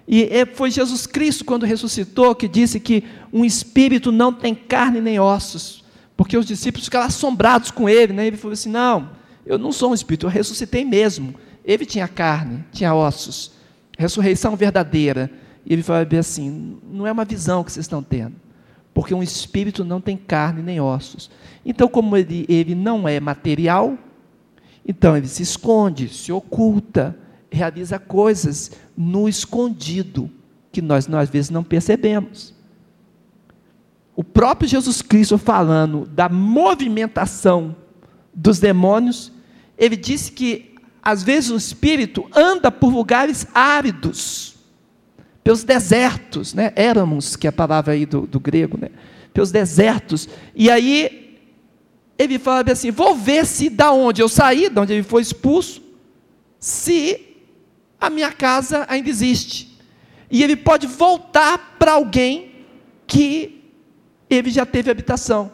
E 0.07 0.23
é, 0.23 0.45
foi 0.45 0.71
Jesus 0.71 1.05
Cristo, 1.05 1.45
quando 1.45 1.65
ressuscitou, 1.65 2.33
que 2.33 2.47
disse 2.47 2.79
que 2.79 3.03
um 3.31 3.45
espírito 3.45 4.11
não 4.11 4.33
tem 4.33 4.55
carne 4.55 4.99
nem 4.99 5.19
ossos, 5.19 5.78
porque 6.19 6.38
os 6.38 6.45
discípulos 6.45 6.84
ficaram 6.84 7.05
assombrados 7.05 7.71
com 7.71 7.88
ele. 7.88 8.12
Né? 8.12 8.27
Ele 8.27 8.36
falou 8.36 8.51
assim: 8.51 8.67
Não, 8.67 9.12
eu 9.45 9.58
não 9.58 9.71
sou 9.71 9.91
um 9.91 9.93
espírito, 9.93 10.25
eu 10.25 10.29
ressuscitei 10.29 10.84
mesmo. 10.84 11.34
Ele 11.63 11.86
tinha 11.86 12.10
carne, 12.10 12.65
tinha 12.73 12.93
ossos, 12.93 13.53
ressurreição 13.97 14.53
verdadeira. 14.53 15.32
E 15.65 15.71
ele 15.71 15.82
falou 15.82 16.05
assim: 16.19 16.77
não 16.91 17.08
é 17.08 17.12
uma 17.13 17.23
visão 17.23 17.63
que 17.63 17.71
vocês 17.71 17.86
estão 17.86 18.03
tendo, 18.03 18.36
porque 18.93 19.13
um 19.13 19.23
espírito 19.23 19.86
não 19.86 20.01
tem 20.01 20.17
carne 20.17 20.62
nem 20.62 20.82
ossos. 20.82 21.32
Então, 21.65 21.88
como 21.88 22.17
ele, 22.17 22.45
ele 22.49 22.75
não 22.75 23.08
é 23.08 23.17
material, 23.21 23.97
Então 24.86 25.15
ele 25.15 25.27
se 25.27 25.41
esconde, 25.41 26.10
se 26.10 26.34
oculta, 26.34 27.17
realiza 27.49 27.97
coisas 27.97 28.71
no 28.97 29.29
escondido 29.29 30.29
que 30.69 30.82
nós, 30.82 31.08
nós 31.08 31.23
às 31.23 31.29
vezes 31.29 31.49
não 31.49 31.63
percebemos. 31.63 32.58
O 34.19 34.23
próprio 34.23 34.67
Jesus 34.67 35.01
Cristo 35.01 35.38
falando 35.38 36.05
da 36.05 36.27
movimentação 36.27 37.73
dos 38.34 38.60
demônios, 38.60 39.32
ele 39.77 39.95
disse 39.95 40.29
que 40.29 40.75
às 41.01 41.23
vezes 41.23 41.49
o 41.49 41.55
espírito 41.55 42.29
anda 42.36 42.69
por 42.69 42.93
lugares 42.93 43.47
áridos, 43.53 44.55
pelos 45.41 45.63
desertos, 45.63 46.53
né? 46.53 46.73
Éramos, 46.75 47.38
que 47.38 47.47
é 47.47 47.49
a 47.49 47.53
palavra 47.53 47.93
aí 47.93 48.05
do, 48.05 48.27
do 48.27 48.41
grego, 48.41 48.77
né? 48.77 48.89
Pelos 49.34 49.51
desertos. 49.51 50.27
E 50.53 50.69
aí 50.69 51.38
ele 52.17 52.38
fala 52.38 52.69
assim: 52.69 52.91
vou 52.91 53.15
ver 53.15 53.45
se 53.45 53.69
da 53.69 53.93
onde 53.93 54.21
eu 54.21 54.27
saí, 54.27 54.67
da 54.67 54.82
onde 54.82 54.91
ele 54.91 55.03
foi 55.03 55.21
expulso, 55.21 55.82
se 56.60 57.38
a 57.97 58.10
minha 58.10 58.34
casa 58.34 58.86
ainda 58.89 59.08
existe. 59.08 59.79
E 60.29 60.43
ele 60.43 60.58
pode 60.58 60.88
voltar 60.88 61.77
para 61.79 61.93
alguém 61.93 62.51
que 63.08 63.58
ele 64.29 64.49
já 64.49 64.65
teve 64.65 64.91
habitação. 64.91 65.51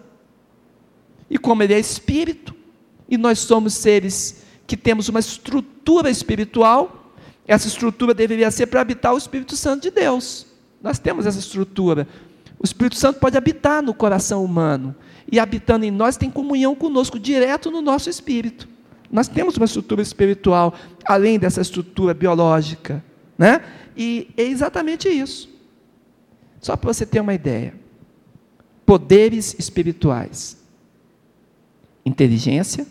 E 1.29 1.38
como 1.38 1.63
ele 1.63 1.73
é 1.73 1.79
espírito, 1.79 2.53
e 3.07 3.17
nós 3.17 3.39
somos 3.39 3.73
seres 3.73 4.43
que 4.67 4.75
temos 4.75 5.09
uma 5.09 5.19
estrutura 5.19 6.09
espiritual, 6.09 7.13
essa 7.47 7.67
estrutura 7.67 8.13
deveria 8.13 8.49
ser 8.49 8.67
para 8.67 8.81
habitar 8.81 9.13
o 9.13 9.17
Espírito 9.17 9.55
Santo 9.55 9.83
de 9.83 9.91
Deus. 9.91 10.47
Nós 10.81 10.97
temos 10.97 11.25
essa 11.25 11.38
estrutura. 11.38 12.07
O 12.59 12.65
Espírito 12.65 12.95
Santo 12.95 13.19
pode 13.19 13.38
habitar 13.38 13.83
no 13.83 13.93
coração 13.93 14.43
humano. 14.43 14.95
E 15.31 15.39
habitando 15.39 15.85
em 15.85 15.91
nós, 15.91 16.17
tem 16.17 16.29
comunhão 16.29 16.75
conosco, 16.75 17.19
direto 17.19 17.69
no 17.69 17.81
nosso 17.81 18.09
espírito. 18.09 18.67
Nós 19.11 19.27
temos 19.27 19.55
uma 19.57 19.65
estrutura 19.65 20.01
espiritual, 20.01 20.73
além 21.05 21.38
dessa 21.38 21.61
estrutura 21.61 22.13
biológica. 22.13 23.03
Né? 23.38 23.61
E 23.95 24.29
é 24.35 24.43
exatamente 24.43 25.07
isso. 25.07 25.49
Só 26.59 26.75
para 26.75 26.91
você 26.91 27.05
ter 27.05 27.19
uma 27.19 27.33
ideia 27.33 27.85
poderes 28.86 29.56
espirituais: 29.58 30.58
inteligência, 32.06 32.86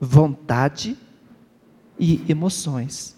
vontade 0.00 0.96
e 1.98 2.24
emoções. 2.28 3.16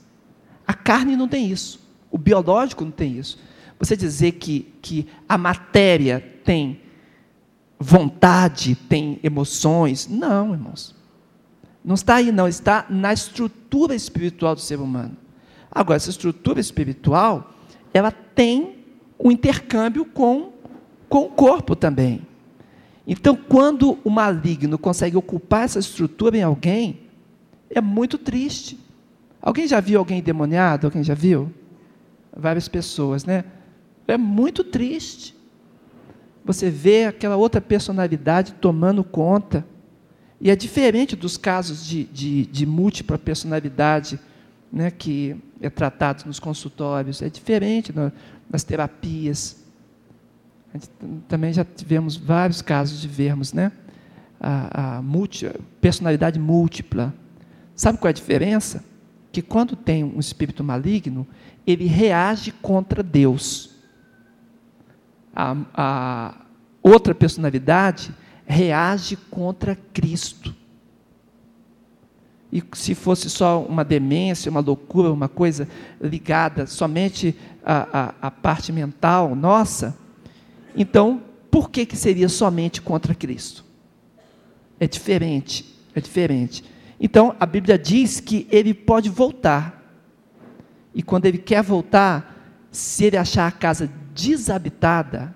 A 0.66 0.74
carne 0.74 1.16
não 1.16 1.28
tem 1.28 1.50
isso, 1.50 1.80
o 2.10 2.18
biológico 2.18 2.84
não 2.84 2.92
tem 2.92 3.18
isso. 3.18 3.38
Você 3.78 3.96
dizer 3.96 4.32
que, 4.32 4.72
que 4.82 5.06
a 5.28 5.38
matéria 5.38 6.20
tem 6.44 6.80
vontade, 7.78 8.74
tem 8.74 9.18
emoções, 9.22 10.06
não, 10.06 10.52
irmãos. 10.52 10.94
Não 11.82 11.94
está 11.94 12.16
aí, 12.16 12.30
não, 12.30 12.46
está 12.46 12.84
na 12.90 13.10
estrutura 13.10 13.94
espiritual 13.94 14.54
do 14.54 14.60
ser 14.60 14.78
humano. 14.78 15.16
Agora, 15.70 15.96
essa 15.96 16.10
estrutura 16.10 16.60
espiritual, 16.60 17.54
ela 17.94 18.10
tem 18.10 18.84
um 19.18 19.30
intercâmbio 19.30 20.04
com 20.04 20.49
com 21.10 21.24
o 21.24 21.28
corpo 21.28 21.74
também. 21.74 22.22
Então, 23.06 23.34
quando 23.34 23.98
o 24.04 24.08
maligno 24.08 24.78
consegue 24.78 25.16
ocupar 25.16 25.64
essa 25.64 25.80
estrutura 25.80 26.38
em 26.38 26.42
alguém, 26.42 27.00
é 27.68 27.80
muito 27.80 28.16
triste. 28.16 28.78
Alguém 29.42 29.66
já 29.66 29.80
viu 29.80 29.98
alguém 29.98 30.20
endemoniado? 30.20 30.86
Alguém 30.86 31.02
já 31.02 31.14
viu? 31.14 31.52
Várias 32.34 32.68
pessoas, 32.68 33.24
né? 33.24 33.44
É 34.06 34.16
muito 34.16 34.62
triste. 34.62 35.34
Você 36.44 36.70
vê 36.70 37.06
aquela 37.06 37.36
outra 37.36 37.60
personalidade 37.60 38.54
tomando 38.60 39.02
conta. 39.02 39.66
E 40.40 40.48
é 40.48 40.54
diferente 40.54 41.16
dos 41.16 41.36
casos 41.36 41.84
de, 41.84 42.04
de, 42.04 42.46
de 42.46 42.64
múltipla 42.64 43.18
personalidade 43.18 44.18
né, 44.72 44.92
que 44.92 45.36
é 45.60 45.68
tratado 45.68 46.22
nos 46.26 46.38
consultórios. 46.38 47.20
É 47.20 47.28
diferente 47.28 47.92
nas 48.48 48.62
terapias 48.62 49.59
também 51.28 51.52
já 51.52 51.64
tivemos 51.64 52.16
vários 52.16 52.62
casos 52.62 53.00
de 53.00 53.08
vermos, 53.08 53.52
né? 53.52 53.72
A, 54.40 54.98
a 54.98 55.02
multi, 55.02 55.50
personalidade 55.80 56.38
múltipla. 56.38 57.12
Sabe 57.74 57.98
qual 57.98 58.08
é 58.08 58.10
a 58.10 58.14
diferença? 58.14 58.84
Que 59.32 59.42
quando 59.42 59.76
tem 59.76 60.04
um 60.04 60.18
espírito 60.18 60.62
maligno, 60.62 61.26
ele 61.66 61.86
reage 61.86 62.52
contra 62.52 63.02
Deus. 63.02 63.70
A, 65.34 65.56
a 65.74 66.34
outra 66.82 67.14
personalidade 67.14 68.14
reage 68.46 69.16
contra 69.16 69.76
Cristo. 69.92 70.54
E 72.52 72.62
se 72.72 72.94
fosse 72.94 73.30
só 73.30 73.62
uma 73.62 73.84
demência, 73.84 74.50
uma 74.50 74.60
loucura, 74.60 75.12
uma 75.12 75.28
coisa 75.28 75.68
ligada 76.00 76.66
somente 76.66 77.36
à, 77.64 78.14
à, 78.20 78.26
à 78.26 78.30
parte 78.30 78.72
mental 78.72 79.36
nossa, 79.36 79.96
então, 80.76 81.22
por 81.50 81.70
que, 81.70 81.84
que 81.84 81.96
seria 81.96 82.28
somente 82.28 82.80
contra 82.80 83.14
Cristo? 83.14 83.64
É 84.78 84.86
diferente, 84.86 85.64
é 85.94 86.00
diferente. 86.00 86.64
Então, 86.98 87.34
a 87.40 87.46
Bíblia 87.46 87.78
diz 87.78 88.20
que 88.20 88.46
ele 88.50 88.72
pode 88.74 89.08
voltar. 89.08 89.80
E 90.94 91.02
quando 91.02 91.26
ele 91.26 91.38
quer 91.38 91.62
voltar, 91.62 92.36
se 92.70 93.04
ele 93.04 93.16
achar 93.16 93.46
a 93.46 93.52
casa 93.52 93.90
desabitada, 94.14 95.34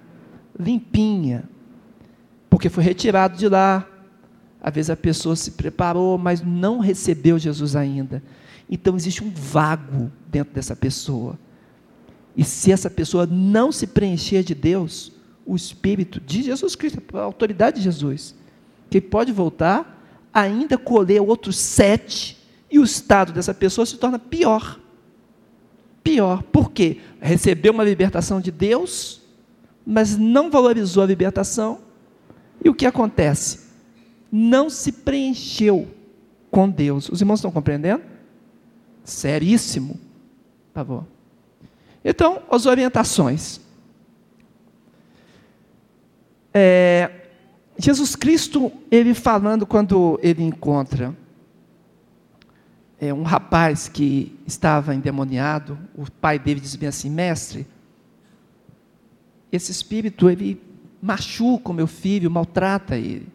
limpinha, 0.58 1.44
porque 2.48 2.68
foi 2.68 2.84
retirado 2.84 3.36
de 3.36 3.48
lá, 3.48 3.88
às 4.60 4.74
vezes 4.74 4.90
a 4.90 4.96
pessoa 4.96 5.36
se 5.36 5.52
preparou, 5.52 6.16
mas 6.16 6.40
não 6.40 6.78
recebeu 6.78 7.38
Jesus 7.38 7.76
ainda. 7.76 8.22
Então 8.70 8.96
existe 8.96 9.22
um 9.22 9.30
vago 9.30 10.10
dentro 10.30 10.54
dessa 10.54 10.74
pessoa. 10.74 11.38
E 12.36 12.44
se 12.44 12.72
essa 12.72 12.88
pessoa 12.88 13.26
não 13.26 13.70
se 13.70 13.86
preencher 13.86 14.42
de 14.42 14.54
Deus, 14.54 15.12
o 15.46 15.54
Espírito 15.54 16.20
de 16.20 16.42
Jesus 16.42 16.74
Cristo, 16.74 17.02
a 17.14 17.22
autoridade 17.22 17.78
de 17.78 17.82
Jesus, 17.82 18.34
que 18.90 19.00
pode 19.00 19.32
voltar, 19.32 20.02
ainda 20.32 20.78
colher 20.78 21.20
outros 21.20 21.56
sete, 21.56 22.38
e 22.70 22.78
o 22.78 22.84
estado 22.84 23.32
dessa 23.32 23.54
pessoa 23.54 23.86
se 23.86 23.96
torna 23.96 24.18
pior. 24.18 24.80
Pior. 26.02 26.42
Por 26.42 26.72
quê? 26.72 26.98
Recebeu 27.20 27.72
uma 27.72 27.84
libertação 27.84 28.40
de 28.40 28.50
Deus, 28.50 29.22
mas 29.86 30.16
não 30.16 30.50
valorizou 30.50 31.02
a 31.02 31.06
libertação, 31.06 31.80
e 32.64 32.68
o 32.68 32.74
que 32.74 32.86
acontece? 32.86 33.64
Não 34.32 34.70
se 34.70 34.90
preencheu 34.90 35.88
com 36.50 36.68
Deus. 36.68 37.08
Os 37.08 37.20
irmãos 37.20 37.38
estão 37.38 37.50
compreendendo? 37.50 38.02
Seríssimo. 39.04 39.94
Por 40.72 40.74
favor. 40.74 41.06
Então, 42.04 42.42
as 42.50 42.66
orientações. 42.66 43.60
É, 46.56 47.10
Jesus 47.76 48.14
Cristo, 48.14 48.70
ele 48.88 49.12
falando 49.12 49.66
quando 49.66 50.18
ele 50.22 50.44
encontra 50.44 51.14
é, 53.00 53.12
um 53.12 53.24
rapaz 53.24 53.88
que 53.88 54.38
estava 54.46 54.94
endemoniado, 54.94 55.76
o 55.96 56.08
pai 56.08 56.38
dele 56.38 56.60
diz 56.60 56.76
bem 56.76 56.88
assim, 56.88 57.10
mestre, 57.10 57.66
esse 59.50 59.72
espírito, 59.72 60.30
ele 60.30 60.60
machuca 61.02 61.70
o 61.70 61.74
meu 61.74 61.88
filho, 61.88 62.30
maltrata 62.30 62.96
ele. 62.96 63.28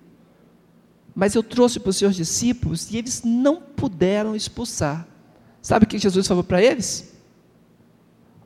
Mas 1.13 1.35
eu 1.35 1.43
trouxe 1.43 1.79
para 1.79 1.89
os 1.89 1.97
seus 1.97 2.15
discípulos 2.15 2.89
e 2.91 2.97
eles 2.97 3.23
não 3.23 3.61
puderam 3.61 4.35
expulsar. 4.35 5.05
Sabe 5.61 5.83
o 5.83 5.87
que 5.87 5.97
Jesus 5.97 6.25
falou 6.25 6.43
para 6.43 6.63
eles? 6.63 7.13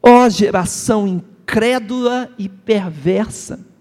Ó 0.02 0.26
oh, 0.26 0.30
geração 0.30 1.08
incrédula 1.08 2.34
e 2.38 2.50
perversa 2.50 3.73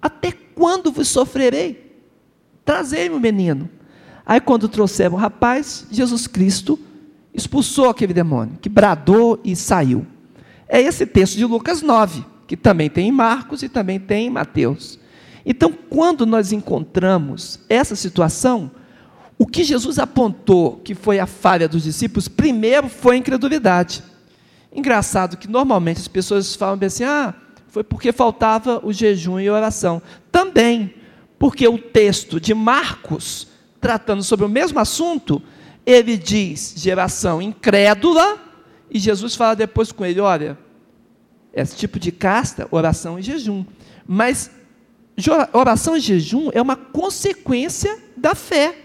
até 0.00 0.32
quando 0.32 0.90
vos 0.90 1.08
sofrerei? 1.08 1.92
Trazei-me 2.64 3.16
o 3.16 3.20
menino. 3.20 3.68
Aí, 4.24 4.40
quando 4.40 4.68
trouxeram 4.68 5.14
o 5.14 5.18
rapaz, 5.18 5.86
Jesus 5.90 6.26
Cristo 6.26 6.78
expulsou 7.32 7.88
aquele 7.88 8.12
demônio, 8.12 8.58
que 8.60 8.68
bradou 8.68 9.40
e 9.42 9.56
saiu. 9.56 10.06
É 10.68 10.80
esse 10.80 11.06
texto 11.06 11.36
de 11.36 11.44
Lucas 11.44 11.80
9, 11.80 12.24
que 12.46 12.56
também 12.56 12.90
tem 12.90 13.08
em 13.08 13.12
Marcos 13.12 13.62
e 13.62 13.68
também 13.68 13.98
tem 13.98 14.26
em 14.26 14.30
Mateus. 14.30 14.98
Então, 15.46 15.72
quando 15.72 16.26
nós 16.26 16.52
encontramos 16.52 17.60
essa 17.70 17.96
situação, 17.96 18.70
o 19.38 19.46
que 19.46 19.64
Jesus 19.64 19.98
apontou 19.98 20.76
que 20.84 20.94
foi 20.94 21.18
a 21.18 21.26
falha 21.26 21.68
dos 21.68 21.84
discípulos, 21.84 22.28
primeiro 22.28 22.88
foi 22.88 23.14
a 23.14 23.18
incredulidade. 23.18 24.02
Engraçado 24.70 25.36
que 25.38 25.48
normalmente 25.48 26.00
as 26.00 26.08
pessoas 26.08 26.54
falam 26.54 26.78
assim: 26.84 27.04
ah, 27.04 27.34
foi 27.68 27.84
porque 27.84 28.12
faltava 28.12 28.80
o 28.84 28.92
jejum 28.92 29.38
e 29.38 29.48
oração. 29.48 30.02
Também 30.32 30.94
porque 31.38 31.68
o 31.68 31.78
texto 31.78 32.40
de 32.40 32.52
Marcos, 32.52 33.48
tratando 33.80 34.22
sobre 34.22 34.44
o 34.44 34.48
mesmo 34.48 34.80
assunto, 34.80 35.40
ele 35.86 36.16
diz 36.16 36.74
geração 36.76 37.40
incrédula, 37.40 38.38
e 38.90 38.98
Jesus 38.98 39.34
fala 39.34 39.54
depois 39.54 39.92
com 39.92 40.04
ele: 40.04 40.20
olha, 40.20 40.58
esse 41.52 41.76
tipo 41.76 41.98
de 41.98 42.10
casta, 42.10 42.66
oração 42.70 43.18
e 43.18 43.22
jejum. 43.22 43.64
Mas 44.06 44.50
oração 45.52 45.96
e 45.96 46.00
jejum 46.00 46.50
é 46.52 46.60
uma 46.60 46.76
consequência 46.76 47.98
da 48.16 48.34
fé. 48.34 48.76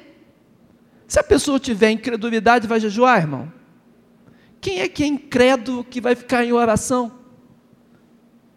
Se 1.08 1.20
a 1.20 1.24
pessoa 1.24 1.60
tiver 1.60 1.92
incredulidade, 1.92 2.68
vai 2.68 2.80
jejuar, 2.80 3.20
irmão? 3.20 3.52
Quem 4.60 4.80
é 4.80 4.88
que 4.88 5.04
é 5.04 5.08
incrédulo 5.08 5.84
que 5.84 6.02
vai 6.02 6.16
ficar 6.16 6.44
em 6.44 6.52
oração? 6.52 7.23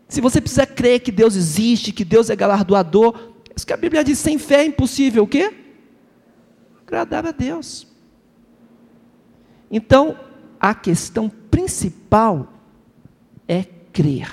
Se 0.08 0.20
você 0.20 0.40
precisa 0.40 0.66
crer 0.66 1.00
que 1.00 1.10
Deus 1.10 1.34
existe, 1.34 1.92
que 1.92 2.04
Deus 2.04 2.30
é 2.30 2.36
galardoador, 2.36 3.32
isso 3.54 3.66
que 3.66 3.72
a 3.72 3.76
Bíblia 3.76 4.04
diz, 4.04 4.18
sem 4.18 4.38
fé 4.38 4.62
é 4.62 4.66
impossível 4.66 5.24
o 5.24 5.26
quê? 5.26 5.52
Agradar 6.86 7.26
a 7.26 7.32
Deus. 7.32 7.86
Então, 9.70 10.16
a 10.60 10.74
questão 10.74 11.28
principal 11.28 12.52
é 13.48 13.64
crer. 13.92 14.30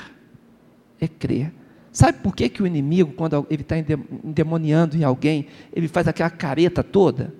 É 0.99 1.07
crer. 1.07 1.51
Sabe 1.91 2.19
por 2.19 2.35
que, 2.35 2.49
que 2.49 2.61
o 2.61 2.67
inimigo, 2.67 3.13
quando 3.13 3.45
ele 3.49 3.61
está 3.61 3.77
endemoniando 3.77 4.97
em 4.97 5.03
alguém, 5.03 5.47
ele 5.71 5.87
faz 5.87 6.07
aquela 6.07 6.29
careta 6.29 6.83
toda? 6.83 7.33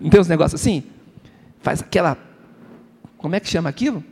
Não 0.00 0.10
tem 0.10 0.20
uns 0.20 0.28
negócios 0.28 0.60
assim? 0.60 0.84
Faz 1.60 1.80
aquela. 1.82 2.16
Como 3.16 3.34
é 3.34 3.40
que 3.40 3.48
chama 3.48 3.68
aquilo? 3.68 4.04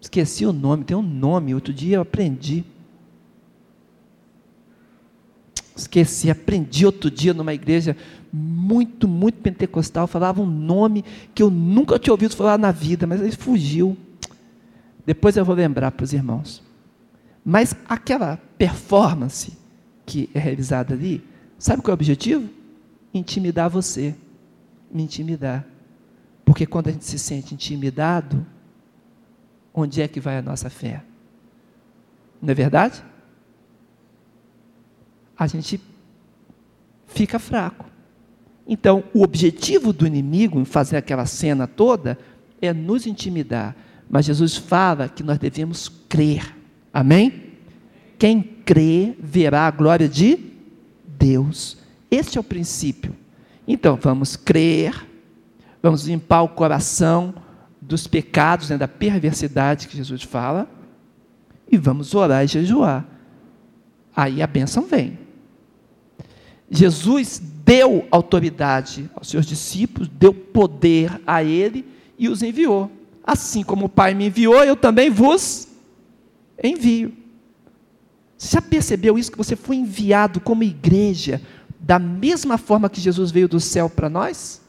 Esqueci 0.00 0.46
o 0.46 0.52
nome, 0.52 0.84
tem 0.84 0.96
um 0.96 1.02
nome, 1.02 1.54
outro 1.54 1.72
dia 1.72 1.96
eu 1.96 2.02
aprendi. 2.02 2.64
Esqueci, 5.76 6.30
aprendi 6.30 6.84
outro 6.86 7.10
dia 7.10 7.34
numa 7.34 7.54
igreja 7.54 7.96
muito, 8.32 9.08
muito 9.08 9.40
pentecostal, 9.40 10.06
falava 10.06 10.40
um 10.40 10.46
nome 10.46 11.04
que 11.34 11.42
eu 11.42 11.50
nunca 11.50 11.98
tinha 11.98 12.12
ouvido 12.12 12.36
falar 12.36 12.58
na 12.58 12.70
vida, 12.70 13.06
mas 13.06 13.20
ele 13.20 13.32
fugiu. 13.32 13.96
Depois 15.04 15.36
eu 15.36 15.44
vou 15.44 15.54
lembrar 15.54 15.90
para 15.90 16.04
os 16.04 16.12
irmãos. 16.12 16.62
Mas 17.44 17.74
aquela 17.88 18.36
performance 18.58 19.56
que 20.04 20.28
é 20.34 20.38
realizada 20.38 20.94
ali, 20.94 21.22
sabe 21.58 21.82
qual 21.82 21.92
é 21.92 21.94
o 21.94 21.94
objetivo? 21.94 22.48
Intimidar 23.12 23.70
você. 23.70 24.14
Me 24.92 25.02
intimidar. 25.02 25.66
Porque 26.44 26.66
quando 26.66 26.88
a 26.88 26.92
gente 26.92 27.04
se 27.04 27.18
sente 27.18 27.54
intimidado, 27.54 28.44
onde 29.74 30.02
é 30.02 30.08
que 30.08 30.20
vai 30.20 30.38
a 30.38 30.42
nossa 30.42 30.68
fé? 30.68 31.02
Não 32.40 32.50
é 32.50 32.54
verdade? 32.54 33.02
A 35.36 35.46
gente 35.46 35.80
fica 37.06 37.38
fraco. 37.38 37.86
Então, 38.66 39.04
o 39.12 39.22
objetivo 39.22 39.92
do 39.92 40.06
inimigo 40.06 40.60
em 40.60 40.64
fazer 40.64 40.96
aquela 40.96 41.26
cena 41.26 41.66
toda 41.66 42.18
é 42.60 42.72
nos 42.72 43.06
intimidar. 43.06 43.74
Mas 44.08 44.26
Jesus 44.26 44.56
fala 44.56 45.08
que 45.08 45.22
nós 45.22 45.38
devemos 45.38 45.88
crer. 46.08 46.54
Amém? 46.92 47.54
Quem 48.18 48.42
crê 48.42 49.14
verá 49.18 49.66
a 49.66 49.70
glória 49.70 50.08
de 50.08 50.38
Deus. 51.04 51.78
Este 52.10 52.38
é 52.38 52.40
o 52.40 52.44
princípio. 52.44 53.14
Então, 53.66 53.98
vamos 54.00 54.36
crer, 54.36 55.06
vamos 55.82 56.06
limpar 56.06 56.42
o 56.42 56.48
coração 56.48 57.34
dos 57.90 58.06
pecados, 58.06 58.70
né, 58.70 58.78
da 58.78 58.86
perversidade 58.86 59.88
que 59.88 59.96
Jesus 59.96 60.22
fala, 60.22 60.70
e 61.68 61.76
vamos 61.76 62.14
orar 62.14 62.44
e 62.44 62.46
jejuar. 62.46 63.04
Aí 64.14 64.40
a 64.40 64.46
bênção 64.46 64.84
vem. 64.84 65.18
Jesus 66.70 67.42
deu 67.64 68.06
autoridade 68.12 69.10
aos 69.12 69.28
seus 69.28 69.44
discípulos, 69.44 70.08
deu 70.08 70.32
poder 70.32 71.20
a 71.26 71.42
ele 71.42 71.84
e 72.16 72.28
os 72.28 72.44
enviou. 72.44 72.88
Assim 73.24 73.64
como 73.64 73.86
o 73.86 73.88
Pai 73.88 74.14
me 74.14 74.28
enviou, 74.28 74.62
eu 74.62 74.76
também 74.76 75.10
vos 75.10 75.66
envio. 76.62 77.12
Você 78.38 78.54
já 78.54 78.62
percebeu 78.62 79.18
isso? 79.18 79.32
Que 79.32 79.38
você 79.38 79.56
foi 79.56 79.76
enviado 79.76 80.40
como 80.40 80.62
igreja, 80.62 81.42
da 81.80 81.98
mesma 81.98 82.56
forma 82.56 82.88
que 82.88 83.00
Jesus 83.00 83.32
veio 83.32 83.48
do 83.48 83.58
céu 83.58 83.90
para 83.90 84.08
nós? 84.08 84.59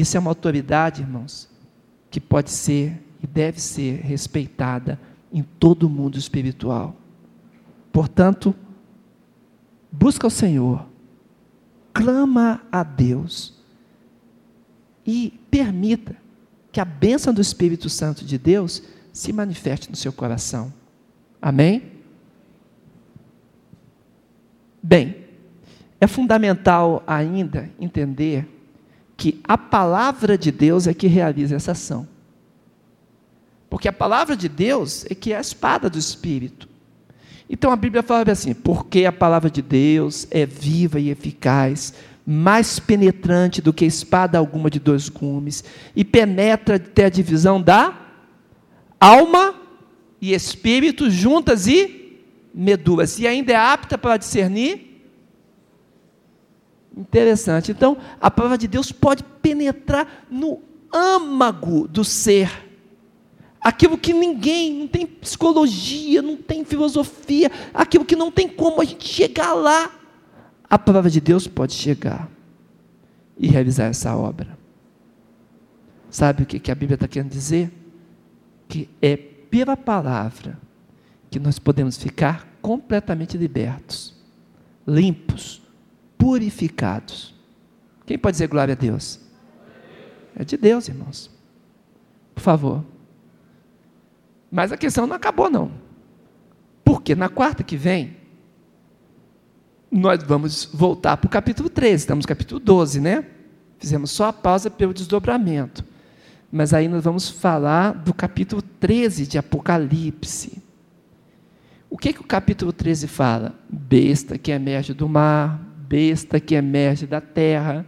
Isso 0.00 0.16
é 0.16 0.20
uma 0.20 0.30
autoridade, 0.30 1.02
irmãos, 1.02 1.48
que 2.08 2.20
pode 2.20 2.50
ser 2.50 3.02
e 3.20 3.26
deve 3.26 3.60
ser 3.60 4.00
respeitada 4.00 4.98
em 5.32 5.42
todo 5.42 5.84
o 5.84 5.90
mundo 5.90 6.16
espiritual. 6.16 6.94
Portanto, 7.92 8.54
busca 9.90 10.26
o 10.26 10.30
Senhor, 10.30 10.86
clama 11.92 12.62
a 12.70 12.84
Deus 12.84 13.54
e 15.04 15.40
permita 15.50 16.16
que 16.70 16.80
a 16.80 16.84
bênção 16.84 17.34
do 17.34 17.40
Espírito 17.40 17.90
Santo 17.90 18.24
de 18.24 18.38
Deus 18.38 18.82
se 19.12 19.32
manifeste 19.32 19.90
no 19.90 19.96
seu 19.96 20.12
coração. 20.12 20.72
Amém? 21.42 21.90
Bem, 24.80 25.24
é 26.00 26.06
fundamental 26.06 27.02
ainda 27.04 27.68
entender 27.80 28.57
que 29.18 29.40
a 29.42 29.58
palavra 29.58 30.38
de 30.38 30.52
Deus 30.52 30.86
é 30.86 30.94
que 30.94 31.08
realiza 31.08 31.56
essa 31.56 31.72
ação. 31.72 32.06
Porque 33.68 33.88
a 33.88 33.92
palavra 33.92 34.36
de 34.36 34.48
Deus 34.48 35.04
é 35.10 35.14
que 35.14 35.32
é 35.32 35.36
a 35.36 35.40
espada 35.40 35.90
do 35.90 35.98
Espírito. 35.98 36.68
Então 37.50 37.72
a 37.72 37.76
Bíblia 37.76 38.02
fala 38.02 38.30
assim: 38.30 38.54
porque 38.54 39.04
a 39.04 39.12
palavra 39.12 39.50
de 39.50 39.60
Deus 39.60 40.28
é 40.30 40.46
viva 40.46 41.00
e 41.00 41.10
eficaz, 41.10 41.92
mais 42.24 42.78
penetrante 42.78 43.60
do 43.60 43.72
que 43.72 43.84
espada 43.84 44.38
alguma 44.38 44.70
de 44.70 44.78
dois 44.78 45.08
gumes, 45.08 45.64
e 45.96 46.04
penetra 46.04 46.76
até 46.76 47.06
a 47.06 47.10
divisão 47.10 47.60
da 47.60 47.98
alma 49.00 49.54
e 50.20 50.32
espírito, 50.32 51.10
juntas 51.10 51.66
e 51.66 52.22
medulas, 52.54 53.18
e 53.18 53.26
ainda 53.26 53.52
é 53.52 53.56
apta 53.56 53.98
para 53.98 54.16
discernir 54.16 54.87
Interessante. 56.98 57.70
Então, 57.70 57.96
a 58.20 58.28
palavra 58.28 58.58
de 58.58 58.66
Deus 58.66 58.90
pode 58.90 59.22
penetrar 59.22 60.26
no 60.28 60.60
âmago 60.92 61.86
do 61.86 62.02
ser. 62.02 62.50
Aquilo 63.60 63.96
que 63.96 64.12
ninguém, 64.12 64.80
não 64.80 64.88
tem 64.88 65.06
psicologia, 65.06 66.20
não 66.20 66.36
tem 66.36 66.64
filosofia, 66.64 67.50
aquilo 67.72 68.04
que 68.04 68.16
não 68.16 68.32
tem 68.32 68.48
como 68.48 68.80
a 68.80 68.84
gente 68.84 69.06
chegar 69.06 69.54
lá. 69.54 69.92
A 70.68 70.78
palavra 70.78 71.08
de 71.08 71.20
Deus 71.20 71.46
pode 71.46 71.72
chegar 71.72 72.28
e 73.36 73.46
realizar 73.46 73.84
essa 73.84 74.16
obra. 74.16 74.58
Sabe 76.10 76.42
o 76.42 76.46
que 76.46 76.70
a 76.70 76.74
Bíblia 76.74 76.94
está 76.96 77.06
querendo 77.06 77.30
dizer? 77.30 77.70
Que 78.68 78.88
é 79.00 79.16
pela 79.16 79.76
palavra 79.76 80.58
que 81.30 81.38
nós 81.38 81.58
podemos 81.58 81.96
ficar 81.96 82.48
completamente 82.60 83.36
libertos, 83.36 84.14
limpos, 84.86 85.62
purificados. 86.18 87.34
Quem 88.04 88.18
pode 88.18 88.34
dizer 88.34 88.48
glória 88.48 88.72
a 88.72 88.76
Deus? 88.76 89.20
É 90.34 90.44
de 90.44 90.56
Deus, 90.56 90.88
irmãos. 90.88 91.30
Por 92.34 92.42
favor. 92.42 92.84
Mas 94.50 94.72
a 94.72 94.76
questão 94.76 95.06
não 95.06 95.16
acabou, 95.16 95.48
não. 95.48 95.70
Porque 96.84 97.14
na 97.14 97.28
quarta 97.28 97.62
que 97.62 97.76
vem, 97.76 98.16
nós 99.90 100.22
vamos 100.22 100.64
voltar 100.72 101.16
para 101.16 101.26
o 101.26 101.30
capítulo 101.30 101.68
13, 101.68 101.94
estamos 101.94 102.24
no 102.24 102.28
capítulo 102.28 102.60
12, 102.60 103.00
né? 103.00 103.24
Fizemos 103.78 104.10
só 104.10 104.26
a 104.26 104.32
pausa 104.32 104.70
pelo 104.70 104.92
desdobramento. 104.92 105.84
Mas 106.50 106.72
aí 106.72 106.88
nós 106.88 107.04
vamos 107.04 107.28
falar 107.28 107.92
do 107.92 108.14
capítulo 108.14 108.62
13 108.62 109.26
de 109.26 109.38
Apocalipse. 109.38 110.62
O 111.90 111.96
que, 111.96 112.12
que 112.12 112.20
o 112.20 112.26
capítulo 112.26 112.72
13 112.72 113.06
fala? 113.06 113.54
Besta 113.68 114.38
que 114.38 114.50
emerge 114.50 114.92
do 114.92 115.08
mar, 115.08 115.60
besta 115.88 116.38
que 116.38 116.54
emerge 116.54 117.06
da 117.06 117.20
terra 117.20 117.86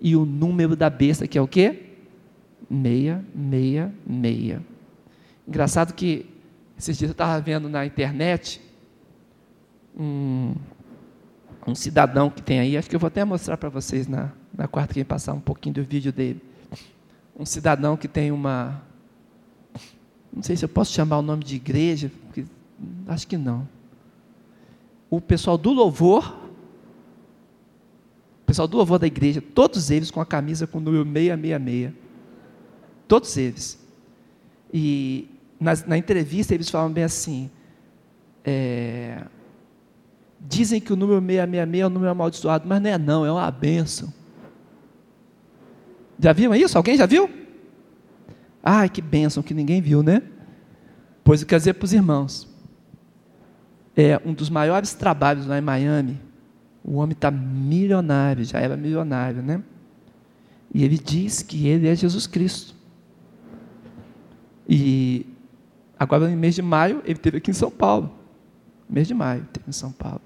e 0.00 0.14
o 0.14 0.24
número 0.24 0.76
da 0.76 0.88
besta 0.88 1.26
que 1.26 1.36
é 1.36 1.42
o 1.42 1.48
quê? 1.48 1.86
Meia, 2.68 3.24
meia, 3.34 3.92
meia. 4.06 4.62
Engraçado 5.46 5.92
que 5.92 6.26
esses 6.78 6.96
dias 6.96 7.10
eu 7.10 7.12
estava 7.12 7.40
vendo 7.40 7.68
na 7.68 7.84
internet 7.84 8.60
um, 9.98 10.54
um 11.66 11.74
cidadão 11.74 12.30
que 12.30 12.40
tem 12.40 12.60
aí, 12.60 12.76
acho 12.76 12.88
que 12.88 12.94
eu 12.94 13.00
vou 13.00 13.08
até 13.08 13.24
mostrar 13.24 13.56
para 13.56 13.68
vocês 13.68 14.06
na, 14.06 14.30
na 14.56 14.68
quarta 14.68 14.94
que 14.94 15.04
passar 15.04 15.32
um 15.32 15.40
pouquinho 15.40 15.74
do 15.74 15.82
vídeo 15.82 16.12
dele. 16.12 16.40
Um 17.38 17.44
cidadão 17.44 17.96
que 17.96 18.06
tem 18.06 18.30
uma. 18.30 18.82
Não 20.32 20.42
sei 20.42 20.56
se 20.56 20.64
eu 20.64 20.68
posso 20.68 20.92
chamar 20.92 21.18
o 21.18 21.22
nome 21.22 21.42
de 21.42 21.56
igreja, 21.56 22.10
porque, 22.26 22.44
acho 23.08 23.26
que 23.26 23.36
não. 23.36 23.68
O 25.08 25.20
pessoal 25.20 25.58
do 25.58 25.72
louvor 25.72 26.39
pessoal 28.50 28.66
do 28.66 28.76
louvor 28.76 28.98
da 28.98 29.06
igreja, 29.06 29.40
todos 29.40 29.92
eles 29.92 30.10
com 30.10 30.20
a 30.20 30.26
camisa 30.26 30.66
com 30.66 30.78
o 30.78 30.80
número 30.80 31.04
666. 31.04 31.92
Todos 33.06 33.36
eles. 33.36 33.78
E 34.74 35.28
na, 35.60 35.72
na 35.86 35.96
entrevista 35.96 36.52
eles 36.52 36.68
falam 36.68 36.90
bem 36.90 37.04
assim: 37.04 37.48
é, 38.44 39.22
dizem 40.40 40.80
que 40.80 40.92
o 40.92 40.96
número 40.96 41.20
666 41.20 41.80
é 41.80 41.86
um 41.86 41.90
número 41.90 42.10
amaldiçoado, 42.10 42.66
mas 42.66 42.82
não 42.82 42.90
é 42.90 42.98
não, 42.98 43.24
é 43.24 43.30
uma 43.30 43.48
benção. 43.52 44.12
Já 46.18 46.32
viram 46.32 46.52
isso? 46.52 46.76
Alguém 46.76 46.96
já 46.96 47.06
viu? 47.06 47.30
Ai, 48.64 48.88
que 48.88 49.00
bênção 49.00 49.44
que 49.44 49.54
ninguém 49.54 49.80
viu, 49.80 50.02
né? 50.02 50.24
Pois 51.22 51.40
eu 51.40 51.46
quero 51.46 51.60
dizer 51.60 51.74
para 51.74 51.84
os 51.84 51.92
irmãos: 51.92 52.48
é 53.96 54.20
um 54.24 54.34
dos 54.34 54.50
maiores 54.50 54.92
trabalhos 54.92 55.46
lá 55.46 55.56
em 55.56 55.62
Miami 55.62 56.29
O 56.82 56.96
homem 56.96 57.12
está 57.12 57.30
milionário, 57.30 58.44
já 58.44 58.58
era 58.58 58.76
milionário, 58.76 59.42
né? 59.42 59.62
E 60.72 60.84
ele 60.84 60.98
diz 60.98 61.42
que 61.42 61.66
ele 61.66 61.88
é 61.88 61.94
Jesus 61.94 62.26
Cristo. 62.26 62.74
E 64.68 65.26
agora, 65.98 66.28
no 66.28 66.36
mês 66.36 66.54
de 66.54 66.62
maio, 66.62 67.02
ele 67.04 67.14
esteve 67.14 67.38
aqui 67.38 67.50
em 67.50 67.54
São 67.54 67.70
Paulo. 67.70 68.14
Mês 68.88 69.08
de 69.08 69.14
maio, 69.14 69.42
esteve 69.42 69.68
em 69.68 69.72
São 69.72 69.92
Paulo. 69.92 70.22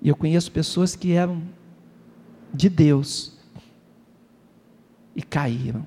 E 0.00 0.08
eu 0.08 0.16
conheço 0.16 0.50
pessoas 0.50 0.96
que 0.96 1.12
eram 1.12 1.42
de 2.54 2.68
Deus 2.68 3.38
e 5.14 5.22
caíram. 5.22 5.86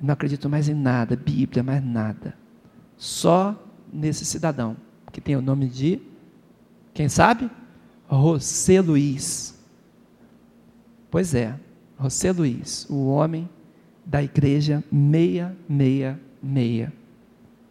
Não 0.00 0.14
acredito 0.14 0.48
mais 0.48 0.68
em 0.68 0.74
nada, 0.74 1.14
Bíblia, 1.14 1.62
mais 1.62 1.84
nada. 1.84 2.34
Só 2.96 3.60
nesse 3.92 4.24
cidadão, 4.24 4.76
que 5.12 5.20
tem 5.20 5.36
o 5.36 5.42
nome 5.42 5.68
de, 5.68 6.00
quem 6.94 7.08
sabe? 7.08 7.50
José 8.10 8.80
Luiz. 8.80 9.58
Pois 11.10 11.34
é, 11.34 11.54
José 12.00 12.32
Luiz, 12.32 12.86
o 12.88 13.06
homem 13.08 13.48
da 14.04 14.22
igreja 14.22 14.82
666, 14.90 16.88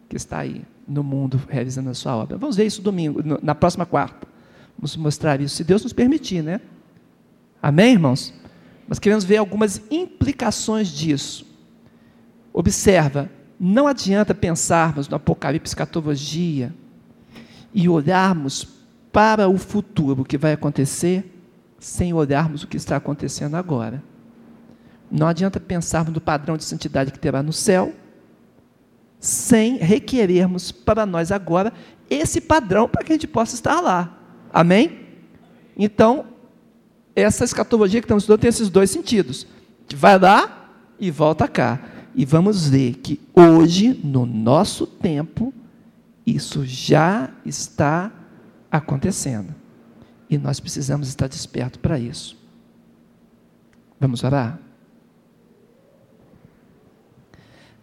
que 0.08 0.16
está 0.16 0.38
aí 0.38 0.62
no 0.86 1.02
mundo 1.02 1.40
realizando 1.48 1.90
a 1.90 1.94
sua 1.94 2.16
obra. 2.16 2.36
Vamos 2.36 2.56
ver 2.56 2.66
isso 2.66 2.82
domingo, 2.82 3.22
na 3.42 3.54
próxima 3.54 3.86
quarta. 3.86 4.26
Vamos 4.76 4.96
mostrar 4.96 5.40
isso, 5.40 5.56
se 5.56 5.64
Deus 5.64 5.82
nos 5.82 5.92
permitir, 5.92 6.42
né? 6.42 6.60
Amém, 7.62 7.92
irmãos? 7.92 8.32
Mas 8.88 8.98
queremos 8.98 9.24
ver 9.24 9.36
algumas 9.36 9.80
implicações 9.90 10.88
disso. 10.88 11.46
Observa, 12.52 13.30
não 13.58 13.86
adianta 13.86 14.34
pensarmos 14.34 15.08
no 15.08 15.16
Apocalipse 15.16 15.70
escatologia 15.70 16.74
e 17.72 17.88
olharmos 17.88 18.79
para 19.12 19.48
o 19.48 19.58
futuro, 19.58 20.22
o 20.22 20.24
que 20.24 20.38
vai 20.38 20.52
acontecer, 20.52 21.30
sem 21.78 22.12
olharmos 22.12 22.62
o 22.62 22.66
que 22.66 22.76
está 22.76 22.96
acontecendo 22.96 23.56
agora. 23.56 24.02
Não 25.10 25.26
adianta 25.26 25.58
pensarmos 25.58 26.12
no 26.12 26.20
padrão 26.20 26.56
de 26.56 26.64
santidade 26.64 27.10
que 27.10 27.18
terá 27.18 27.42
no 27.42 27.52
céu, 27.52 27.92
sem 29.18 29.76
requerermos 29.76 30.70
para 30.72 31.04
nós 31.04 31.30
agora 31.32 31.72
esse 32.08 32.40
padrão 32.40 32.88
para 32.88 33.04
que 33.04 33.12
a 33.12 33.14
gente 33.14 33.26
possa 33.26 33.54
estar 33.54 33.80
lá. 33.80 34.18
Amém? 34.52 35.06
Então, 35.76 36.26
essa 37.14 37.44
escatologia 37.44 38.00
que 38.00 38.04
estamos 38.04 38.24
estudando 38.24 38.40
tem 38.40 38.48
esses 38.48 38.68
dois 38.68 38.90
sentidos. 38.90 39.46
Vai 39.94 40.18
lá 40.18 40.70
e 40.98 41.10
volta 41.10 41.46
cá. 41.48 41.80
E 42.14 42.24
vamos 42.24 42.68
ver 42.68 42.94
que 42.94 43.20
hoje, 43.34 44.00
no 44.02 44.26
nosso 44.26 44.86
tempo, 44.86 45.52
isso 46.26 46.64
já 46.64 47.30
está 47.44 48.10
acontecendo. 48.70 49.54
E 50.28 50.38
nós 50.38 50.60
precisamos 50.60 51.08
estar 51.08 51.28
despertos 51.28 51.80
para 51.80 51.98
isso. 51.98 52.38
Vamos 53.98 54.22
orar? 54.22 54.58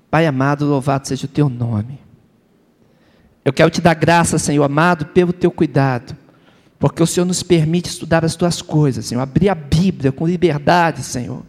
Pai 0.09 0.25
amado, 0.25 0.65
louvado 0.65 1.07
seja 1.07 1.25
o 1.25 1.29
teu 1.29 1.49
nome. 1.49 1.99
Eu 3.43 3.53
quero 3.53 3.69
te 3.69 3.81
dar 3.81 3.93
graça, 3.93 4.39
Senhor 4.39 4.63
amado, 4.63 5.05
pelo 5.07 5.31
teu 5.31 5.51
cuidado, 5.51 6.15
porque 6.79 7.01
o 7.01 7.07
Senhor 7.07 7.25
nos 7.25 7.43
permite 7.43 7.89
estudar 7.89 8.25
as 8.25 8.35
tuas 8.35 8.61
coisas, 8.61 9.05
Senhor, 9.05 9.21
abrir 9.21 9.49
a 9.49 9.55
Bíblia 9.55 10.11
com 10.11 10.27
liberdade, 10.27 11.03
Senhor. 11.03 11.43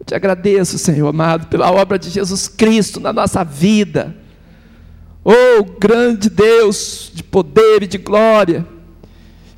Eu 0.00 0.06
te 0.06 0.14
agradeço, 0.14 0.78
Senhor 0.78 1.06
amado, 1.06 1.46
pela 1.46 1.70
obra 1.70 1.98
de 1.98 2.10
Jesus 2.10 2.48
Cristo 2.48 2.98
na 2.98 3.12
nossa 3.12 3.44
vida. 3.44 4.16
Oh, 5.24 5.62
grande 5.78 6.28
Deus 6.28 7.10
de 7.14 7.22
poder 7.22 7.84
e 7.84 7.86
de 7.86 7.96
glória, 7.96 8.66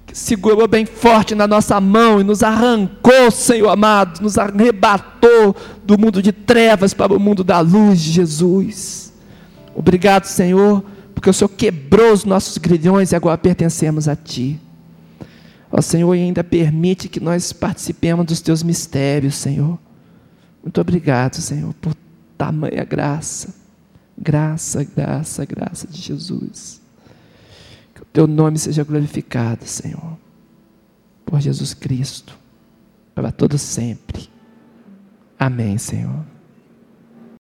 que 0.07 0.17
segurou 0.17 0.69
bem 0.69 0.85
forte 0.85 1.35
na 1.35 1.47
nossa 1.47 1.81
mão 1.81 2.21
e 2.21 2.25
nos 2.25 2.43
arrancou, 2.43 3.31
Senhor 3.31 3.71
amado, 3.71 4.21
nos 4.21 4.37
arrebatou 4.37 5.57
do 5.83 5.99
mundo 5.99 6.23
de 6.23 6.33
trevas 6.33 6.93
para 6.93 7.15
o 7.15 7.19
mundo 7.19 7.43
da 7.43 7.61
luz 7.61 8.01
de 8.01 8.13
Jesus. 8.13 9.13
Obrigado, 9.75 10.27
Senhor, 10.27 10.85
porque 11.15 11.31
o 11.31 11.33
Senhor 11.33 11.49
quebrou 11.49 12.13
os 12.13 12.25
nossos 12.25 12.59
grilhões 12.59 13.13
e 13.13 13.17
agora 13.17 13.39
pertencemos 13.39 14.07
a 14.07 14.15
Ti. 14.15 14.61
Ó 15.73 15.81
Senhor, 15.81 16.13
ainda 16.13 16.45
permite 16.45 17.09
que 17.09 17.19
nós 17.19 17.53
participemos 17.53 18.27
dos 18.27 18.41
Teus 18.41 18.63
mistérios, 18.63 19.35
Senhor. 19.35 19.79
Muito 20.63 20.81
obrigado, 20.81 21.37
Senhor, 21.37 21.73
por 21.81 21.95
tamanha 22.37 22.85
graça. 22.85 23.64
Graça, 24.17 24.85
graça, 24.85 25.45
graça 25.45 25.87
de 25.87 26.01
Jesus. 26.01 26.81
Que 27.95 28.03
o 28.03 28.07
teu 28.07 28.27
nome 28.27 28.59
seja 28.59 28.85
glorificado, 28.85 29.67
Senhor. 29.67 30.19
Por 31.25 31.41
Jesus 31.41 31.75
Cristo. 31.75 32.39
Para 33.15 33.31
todo 33.31 33.59
sempre. 33.59 34.29
Amém, 35.39 35.79
Senhor. 35.79 36.25